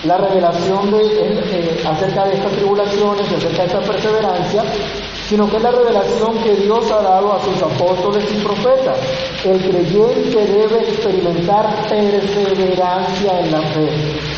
la 0.04 0.16
revelación 0.16 0.92
de 0.92 1.00
él, 1.00 1.44
eh, 1.52 1.82
acerca 1.87 2.24
de 2.26 2.34
estas 2.34 2.52
tribulaciones, 2.52 3.26
acerca 3.32 3.62
de 3.62 3.66
esta 3.66 3.80
perseverancia, 3.80 4.62
sino 5.28 5.48
que 5.48 5.58
es 5.58 5.62
la 5.62 5.70
revelación 5.70 6.38
que 6.38 6.54
Dios 6.54 6.90
ha 6.90 7.02
dado 7.02 7.34
a 7.34 7.44
sus 7.44 7.62
apóstoles 7.62 8.24
y 8.32 8.42
profetas. 8.42 8.98
El 9.44 9.60
creyente 9.60 10.46
debe 10.46 10.88
experimentar 10.88 11.86
perseverancia 11.86 13.40
en 13.40 13.52
la 13.52 13.60
fe. 13.60 13.88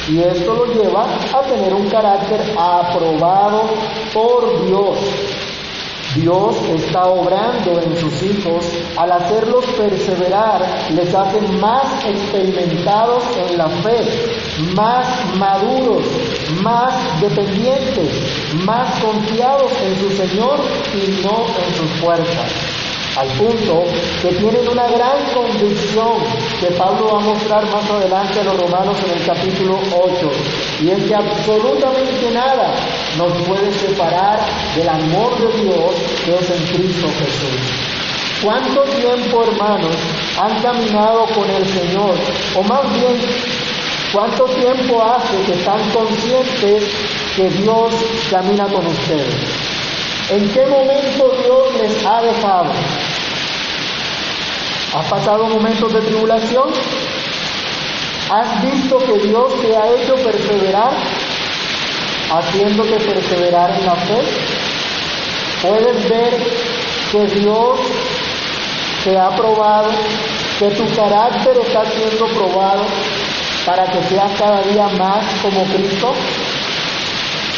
Y 0.09 0.21
esto 0.21 0.53
lo 0.53 0.67
lleva 0.67 1.05
a 1.05 1.43
tener 1.43 1.73
un 1.73 1.89
carácter 1.89 2.41
aprobado 2.59 3.63
por 4.13 4.67
Dios. 4.67 4.99
Dios 6.17 6.57
está 6.69 7.07
obrando 7.07 7.81
en 7.81 7.97
sus 7.97 8.23
hijos. 8.23 8.67
Al 8.97 9.13
hacerlos 9.13 9.65
perseverar, 9.79 10.89
les 10.91 11.15
hace 11.15 11.41
más 11.61 12.05
experimentados 12.05 13.23
en 13.37 13.57
la 13.57 13.69
fe, 13.69 14.05
más 14.75 15.07
maduros, 15.37 16.05
más 16.63 17.21
dependientes, 17.21 18.11
más 18.65 19.01
confiados 19.01 19.71
en 19.83 20.01
su 20.01 20.11
Señor 20.17 20.61
y 20.95 21.23
no 21.23 21.47
en 21.47 21.75
sus 21.77 21.91
fuerzas. 22.01 22.51
Al 23.17 23.29
punto 23.31 23.85
que 24.23 24.29
tienen 24.35 24.69
una 24.69 24.87
gran 24.89 25.19
convicción 25.35 26.13
que 26.61 26.69
Pablo 26.77 27.09
va 27.13 27.19
a 27.19 27.25
mostrar 27.25 27.65
más 27.71 27.91
adelante 27.91 28.41
a 28.41 28.45
los 28.45 28.57
romanos 28.57 28.97
en 29.05 29.19
el 29.19 29.27
capítulo 29.27 29.79
8, 29.93 30.31
y 30.83 30.91
es 30.91 31.05
que 31.05 31.15
absolutamente 31.15 32.31
nada 32.33 32.75
nos 33.19 33.33
puede 33.43 33.73
separar 33.73 34.41
del 34.75 34.89
amor 34.89 35.39
de 35.39 35.63
Dios 35.63 35.95
que 36.25 36.35
es 36.35 36.51
en 36.51 36.67
Cristo 36.67 37.07
Jesús. 37.19 37.91
¿Cuánto 38.43 38.83
tiempo, 38.85 39.45
hermanos, 39.45 39.95
han 40.41 40.63
caminado 40.63 41.27
con 41.27 41.51
el 41.51 41.67
Señor? 41.67 42.15
O 42.57 42.63
más 42.63 42.91
bien, 42.95 43.21
¿cuánto 44.13 44.45
tiempo 44.47 45.03
hace 45.03 45.37
que 45.45 45.53
están 45.53 45.79
conscientes 45.91 46.85
que 47.37 47.51
Dios 47.51 47.93
camina 48.31 48.65
con 48.65 48.87
ustedes? 48.87 49.35
¿En 50.31 50.49
qué 50.49 50.65
momento 50.65 51.33
Dios 51.45 51.83
les 51.83 52.07
ha 52.07 52.23
dejado? 52.23 52.73
¿Has 54.97 55.07
pasado 55.11 55.45
momentos 55.45 55.93
de 55.93 56.01
tribulación? 56.01 56.71
¿Has 58.33 58.63
visto 58.63 58.97
que 58.99 59.19
Dios 59.27 59.61
te 59.61 59.77
ha 59.77 59.91
hecho 59.91 60.15
perseverar, 60.15 60.93
haciéndote 62.31 63.01
perseverar 63.01 63.71
en 63.77 63.87
la 63.87 63.97
fe? 63.97 64.21
Puedes 65.61 66.09
ver 66.09 66.39
que 67.11 67.27
Dios 67.41 67.81
te 69.03 69.19
ha 69.19 69.31
probado, 69.31 69.91
que 70.61 70.69
tu 70.69 70.87
carácter 70.95 71.59
está 71.59 71.85
siendo 71.87 72.27
probado 72.39 72.85
para 73.67 73.85
que 73.87 74.01
seas 74.05 74.31
cada 74.39 74.63
día 74.63 74.87
más 74.97 75.25
como 75.43 75.65
Cristo. 75.65 76.15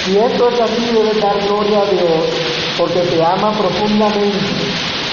Si 0.07 0.17
esto 0.17 0.49
es 0.49 0.59
así, 0.59 0.87
debes 0.87 1.21
dar 1.21 1.39
gloria 1.49 1.81
a 1.83 1.85
Dios, 1.85 2.31
porque 2.79 3.01
te 3.01 3.23
ama 3.23 3.53
profundamente 3.53 4.39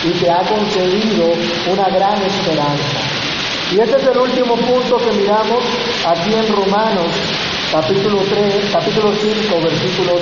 y 0.05 0.11
te 0.11 0.31
ha 0.31 0.39
concedido 0.39 1.33
una 1.69 1.89
gran 1.89 2.15
esperanza. 2.21 3.18
Y 3.71 3.79
este 3.79 3.97
es 3.97 4.07
el 4.07 4.17
último 4.17 4.55
punto 4.55 4.97
que 4.97 5.11
miramos 5.11 5.63
aquí 6.07 6.33
en 6.33 6.55
Romanos, 6.55 7.05
capítulo 7.71 8.17
3, 8.27 8.65
capítulo 8.73 9.13
5, 9.13 9.61
versículos 9.61 10.21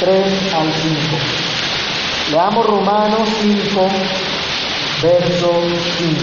3 0.00 0.52
al 0.52 0.72
5. 0.72 0.98
Leamos 2.32 2.66
Romanos 2.66 3.28
5, 3.40 3.88
verso 5.00 5.62
5. 5.98 6.18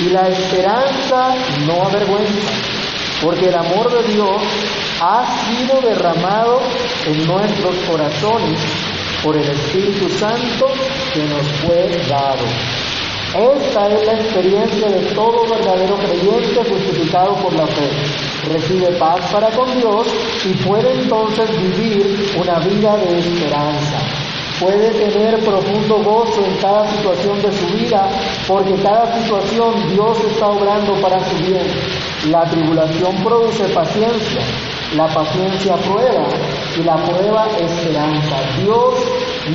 Y 0.00 0.10
la 0.10 0.28
esperanza 0.28 1.34
no 1.66 1.86
avergüenza, 1.88 2.52
porque 3.22 3.48
el 3.48 3.56
amor 3.56 3.90
de 3.90 4.12
Dios 4.12 4.40
ha 5.00 5.26
sido 5.48 5.80
derramado 5.80 6.60
en 7.06 7.26
nuestros 7.26 7.74
corazones 7.90 8.60
por 9.24 9.36
el 9.36 9.48
Espíritu 9.48 10.08
Santo 10.10 10.68
que 11.12 11.24
nos 11.24 11.44
fue 11.60 11.88
dado. 12.08 12.83
Esta 13.34 13.88
es 13.88 14.06
la 14.06 14.12
experiencia 14.12 14.88
de 14.90 15.00
todo 15.12 15.44
verdadero 15.48 15.96
creyente 15.96 16.70
justificado 16.70 17.34
por 17.34 17.52
la 17.54 17.66
fe. 17.66 17.90
Recibe 18.48 18.92
paz 18.96 19.28
para 19.32 19.48
con 19.50 19.76
Dios 19.76 20.06
y 20.44 20.52
puede 20.64 20.92
entonces 20.92 21.50
vivir 21.60 22.32
una 22.40 22.60
vida 22.60 22.96
de 22.96 23.18
esperanza. 23.18 23.98
Puede 24.60 24.88
tener 24.92 25.40
profundo 25.40 25.96
gozo 26.04 26.44
en 26.44 26.54
cada 26.58 26.88
situación 26.92 27.42
de 27.42 27.50
su 27.50 27.66
vida 27.74 28.08
porque 28.46 28.76
cada 28.76 29.20
situación 29.20 29.92
Dios 29.92 30.16
está 30.30 30.46
obrando 30.46 30.94
para 31.00 31.18
su 31.28 31.36
bien. 31.38 31.66
La 32.30 32.44
tribulación 32.44 33.16
produce 33.24 33.64
paciencia, 33.70 34.42
la 34.94 35.08
paciencia 35.08 35.74
prueba 35.78 36.28
y 36.78 36.84
la 36.84 36.94
prueba 36.98 37.48
esperanza. 37.58 38.36
Dios 38.62 38.94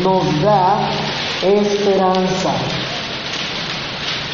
nos 0.03 0.41
da 0.41 0.89
esperanza. 1.43 2.53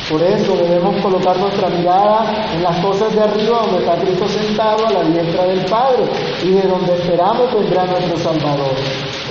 Por 0.10 0.22
eso 0.22 0.56
debemos 0.56 1.02
colocar 1.02 1.36
nuestra 1.40 1.68
mirada 1.68 2.52
en 2.54 2.62
las 2.62 2.78
cosas 2.86 3.16
de 3.16 3.22
arriba 3.22 3.62
donde 3.66 3.80
está 3.80 3.96
Cristo 3.96 4.28
sentado 4.28 4.86
a 4.86 4.92
la 4.92 5.04
diestra 5.04 5.46
del 5.46 5.66
Padre 5.66 6.04
y 6.44 6.52
de 6.52 6.62
donde 6.62 6.94
esperamos 6.94 7.52
vendrá 7.52 7.86
nuestro 7.86 8.18
Salvador. 8.18 8.76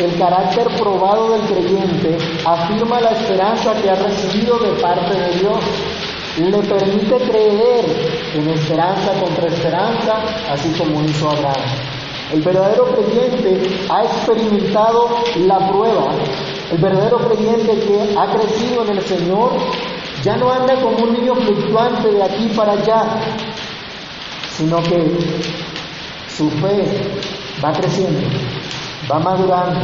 el 0.01 0.19
carácter 0.19 0.67
probado 0.77 1.31
del 1.31 1.43
creyente 1.43 2.19
afirma 2.45 3.01
la 3.01 3.11
esperanza 3.11 3.73
que 3.81 3.89
ha 3.89 3.95
recibido 3.95 4.59
de 4.59 4.71
parte 4.83 5.17
de 5.17 5.39
Dios. 5.39 5.65
Le 6.39 6.59
permite 6.59 7.19
creer 7.31 7.85
en 8.35 8.51
esperanza 8.51 9.13
contra 9.21 9.47
esperanza, 9.47 10.17
así 10.51 10.73
como 10.77 11.05
hizo 11.05 11.31
Abraham. 11.31 11.95
El 12.33 12.41
verdadero 12.41 12.87
creyente 12.87 13.87
ha 13.89 14.03
experimentado 14.03 15.09
la 15.47 15.69
prueba. 15.69 16.09
El 16.73 16.79
verdadero 16.79 17.19
creyente 17.19 17.79
que 17.79 18.19
ha 18.19 18.27
crecido 18.33 18.83
en 18.83 18.97
el 18.97 19.03
Señor 19.03 19.53
ya 20.25 20.37
no 20.39 20.51
anda 20.51 20.75
como 20.81 20.97
un 21.05 21.13
niño 21.13 21.35
fluctuante 21.35 22.11
de 22.11 22.23
aquí 22.23 22.49
para 22.57 22.73
allá, 22.73 23.03
sino 24.57 24.83
que 24.83 25.19
su 26.35 26.49
fe 26.51 27.11
va 27.63 27.71
creciendo, 27.73 28.21
va 29.11 29.19
madurando. 29.19 29.81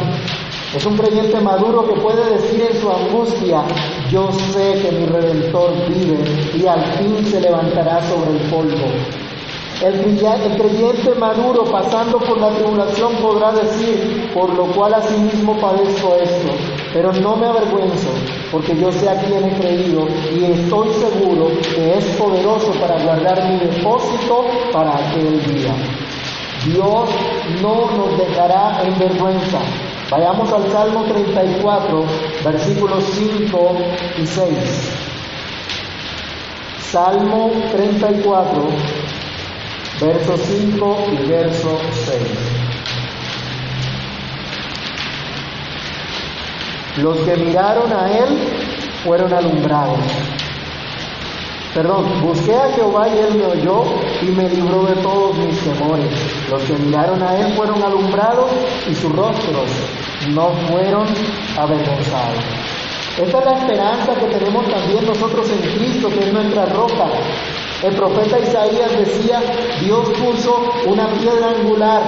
Es 0.75 0.87
un 0.87 0.97
creyente 0.97 1.39
maduro 1.41 1.87
que 1.87 2.01
puede 2.01 2.25
decir 2.31 2.63
en 2.71 2.81
su 2.81 2.91
angustia, 2.91 3.65
yo 4.09 4.33
sé 4.33 4.81
que 4.81 4.93
mi 4.93 5.05
redentor 5.05 5.75
vive 5.89 6.19
y 6.57 6.67
al 6.67 6.85
fin 6.97 7.27
se 7.27 7.41
levantará 7.41 8.01
sobre 8.09 8.31
el 8.31 8.51
polvo. 8.51 8.87
El, 9.83 10.19
creyente 10.59 11.15
maduro 11.17 11.65
pasando 11.65 12.19
por 12.19 12.41
la 12.41 12.51
tribulación 12.51 13.15
podrá 13.17 13.53
decir, 13.53 14.31
por 14.33 14.55
lo 14.55 14.67
cual 14.67 14.95
asimismo 14.95 15.59
padezco 15.59 16.17
esto, 16.17 16.53
pero 16.93 17.13
no 17.15 17.37
me 17.37 17.47
avergüenzo, 17.47 18.11
porque 18.51 18.77
yo 18.77 18.91
sé 18.93 19.09
a 19.09 19.17
quién 19.17 19.45
he 19.45 19.57
creído 19.59 20.07
y 20.35 20.45
estoy 20.45 20.89
seguro 20.95 21.49
que 21.75 21.99
es 21.99 22.05
poderoso 22.17 22.73
para 22.81 23.03
guardar 23.03 23.49
mi 23.49 23.59
depósito 23.59 24.47
para 24.73 24.97
aquel 24.97 25.43
día. 25.47 25.75
Dios 26.67 27.11
no 27.63 27.91
nos 27.97 28.19
dejará 28.19 28.83
en 28.85 28.99
vergüenza. 28.99 29.61
Vayamos 30.11 30.53
al 30.53 30.71
Salmo 30.71 31.05
34, 31.05 32.05
versículos 32.45 33.05
5 33.15 33.77
y 34.19 34.27
6. 34.27 34.91
Salmo 36.91 37.53
34, 37.71 38.69
verso 40.01 40.37
5 40.37 40.97
y 41.13 41.29
verso 41.29 41.79
6. 41.93 42.50
Los 47.03 47.17
que 47.21 47.35
miraron 47.37 47.91
a 47.93 48.11
Él 48.11 48.39
fueron 49.05 49.33
alumbrados. 49.33 49.99
Perdón, 51.75 52.21
busqué 52.21 52.55
a 52.55 52.73
Jehová 52.73 53.09
y 53.09 53.19
Él 53.19 53.35
me 53.37 53.47
oyó 53.47 53.85
y 54.21 54.27
me 54.27 54.49
libró 54.51 54.85
de 54.85 54.97
todos 54.97 55.37
mis 55.39 55.59
temores. 55.61 56.11
Los 56.51 56.63
que 56.65 56.75
miraron 56.75 57.23
a 57.23 57.39
Él 57.39 57.55
fueron 57.55 57.83
alumbrados 57.83 58.51
y 58.91 58.95
sus 58.95 59.11
rostros 59.13 59.71
no 60.31 60.51
fueron 60.69 61.07
avergonzados. 61.57 62.45
Esta 63.19 63.39
es 63.39 63.45
la 63.45 63.59
esperanza 63.59 64.15
que 64.15 64.27
tenemos 64.27 64.67
también 64.69 65.07
nosotros 65.07 65.51
en 65.51 65.61
Cristo, 65.61 66.09
que 66.09 66.21
es 66.21 66.33
nuestra 66.33 66.67
roca. 66.67 67.07
El 67.83 67.95
profeta 67.95 68.39
Isaías 68.39 68.99
decía, 68.99 69.41
Dios 69.81 70.11
puso 70.11 70.71
una 70.87 71.09
piedra 71.09 71.51
angular, 71.51 72.03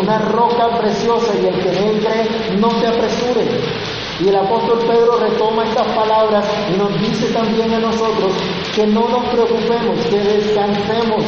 una 0.00 0.18
roca 0.18 0.78
preciosa 0.78 1.32
y 1.40 1.46
el 1.46 1.62
que 1.62 1.68
en 1.68 1.84
él 1.84 2.00
cree 2.00 2.58
no 2.58 2.70
se 2.80 2.86
apresure. 2.86 3.91
Y 4.20 4.28
el 4.28 4.36
apóstol 4.36 4.78
Pedro 4.80 5.18
retoma 5.18 5.64
estas 5.64 5.86
palabras 5.88 6.44
y 6.72 6.76
nos 6.76 7.00
dice 7.00 7.32
también 7.32 7.72
a 7.72 7.78
nosotros 7.78 8.32
que 8.74 8.86
no 8.86 9.08
nos 9.08 9.24
preocupemos, 9.30 9.98
que 10.06 10.18
descansemos, 10.18 11.24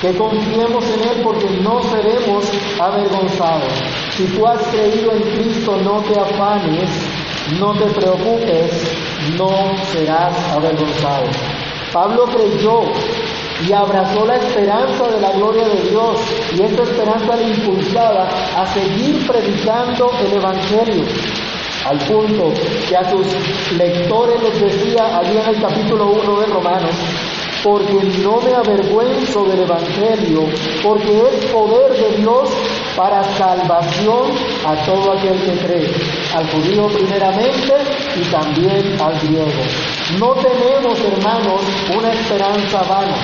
que 0.00 0.16
confiemos 0.16 0.84
en 0.90 1.08
Él 1.08 1.22
porque 1.22 1.48
no 1.62 1.82
seremos 1.84 2.50
avergonzados. 2.80 3.72
Si 4.16 4.24
tú 4.26 4.46
has 4.46 4.62
creído 4.68 5.12
en 5.12 5.22
Cristo, 5.22 5.78
no 5.82 6.02
te 6.02 6.18
afanes, 6.18 6.90
no 7.58 7.72
te 7.74 7.86
preocupes, 7.86 8.96
no 9.38 9.50
serás 9.92 10.34
avergonzado. 10.52 11.26
Pablo 11.92 12.24
creyó 12.24 12.82
y 13.66 13.72
abrazó 13.72 14.26
la 14.26 14.36
esperanza 14.36 15.08
de 15.08 15.20
la 15.20 15.30
gloria 15.32 15.68
de 15.68 15.90
Dios 15.90 16.20
y 16.54 16.62
esta 16.62 16.82
esperanza 16.82 17.36
le 17.36 17.48
impulsaba 17.50 18.28
a 18.56 18.66
seguir 18.74 19.26
predicando 19.26 20.10
el 20.26 20.32
Evangelio 20.32 21.04
al 21.84 21.98
punto 21.98 22.52
que 22.88 22.96
a 22.96 23.10
sus 23.10 23.26
lectores 23.76 24.42
les 24.42 24.60
decía 24.60 25.18
allí 25.18 25.36
en 25.36 25.54
el 25.54 25.60
capítulo 25.60 26.06
1 26.12 26.40
de 26.40 26.46
Romanos, 26.46 26.94
porque 27.62 27.94
no 28.22 28.40
me 28.40 28.54
avergüenzo 28.54 29.44
del 29.44 29.60
Evangelio, 29.60 30.44
porque 30.82 31.22
es 31.28 31.46
poder 31.46 31.92
de 31.92 32.16
Dios 32.18 32.50
para 32.96 33.22
salvación 33.36 34.30
a 34.66 34.74
todo 34.84 35.12
aquel 35.12 35.40
que 35.42 35.66
cree, 35.66 35.90
al 36.34 36.50
judío 36.50 36.86
primeramente 36.88 37.74
y 38.16 38.30
también 38.30 38.96
al 39.00 39.18
griego. 39.20 39.62
No 40.18 40.34
tenemos, 40.34 40.98
hermanos, 41.00 41.60
una 41.96 42.12
esperanza 42.12 42.82
vana. 42.82 43.16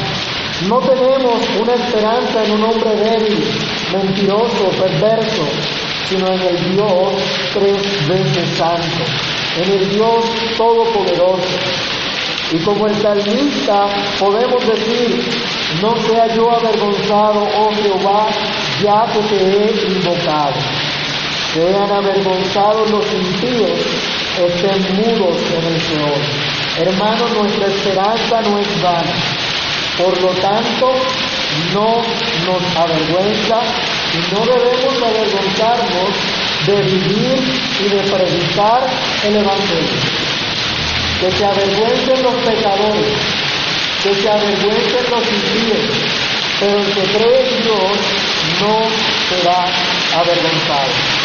No 0.68 0.78
tenemos 0.80 1.40
una 1.58 1.74
esperanza 1.74 2.44
en 2.44 2.52
un 2.52 2.64
hombre 2.64 2.94
débil, 2.96 3.44
mentiroso, 3.92 4.68
perverso, 4.78 5.42
sino 6.10 6.26
en 6.26 6.42
el 6.42 6.72
Dios 6.72 7.14
tres 7.54 8.08
veces 8.08 8.58
santo, 8.58 9.04
en 9.62 9.72
el 9.78 9.90
Dios 9.90 10.24
todopoderoso. 10.56 11.58
Y 12.52 12.58
como 12.64 12.88
el 12.88 12.96
salmista 12.96 13.86
podemos 14.18 14.66
decir, 14.66 15.22
no 15.80 15.96
sea 15.96 16.26
yo 16.34 16.50
avergonzado, 16.50 17.46
oh 17.58 17.70
Jehová, 17.80 18.26
ya 18.82 19.06
que 19.12 19.20
te 19.20 19.36
he 19.36 19.86
invocado. 19.86 20.54
Sean 21.54 21.92
avergonzados 21.92 22.90
los 22.90 23.06
impíos, 23.12 23.78
estén 24.36 24.96
mudos 24.96 25.36
en 25.56 25.74
el 25.74 25.80
Señor. 25.80 26.18
Hermanos, 26.76 27.30
nuestra 27.38 27.66
esperanza 27.68 28.40
no 28.42 28.58
es 28.58 28.82
vana. 28.82 29.14
Por 29.96 30.20
lo 30.22 30.28
tanto, 30.40 30.92
no 31.74 32.02
nos 32.46 32.76
avergüenza 32.76 33.60
y 34.12 34.34
no 34.34 34.40
debemos 34.44 35.02
avergonzarnos 35.02 36.10
de 36.66 36.82
vivir 36.82 37.38
y 37.80 37.88
de 37.88 38.02
predicar 38.10 38.86
el 39.24 39.36
Evangelio. 39.36 40.00
Que 41.20 41.30
se 41.30 41.44
avergüencen 41.44 42.22
los 42.22 42.34
pecadores, 42.34 43.12
que 44.02 44.14
se 44.14 44.28
avergüencen 44.28 45.10
los 45.10 45.22
impíos, 45.28 45.98
pero 46.58 46.78
el 46.78 46.86
que 46.86 47.02
cree 47.02 47.48
en 47.48 47.62
Dios 47.62 47.92
no 48.60 48.88
será 49.28 49.64
avergonzado. 50.18 51.19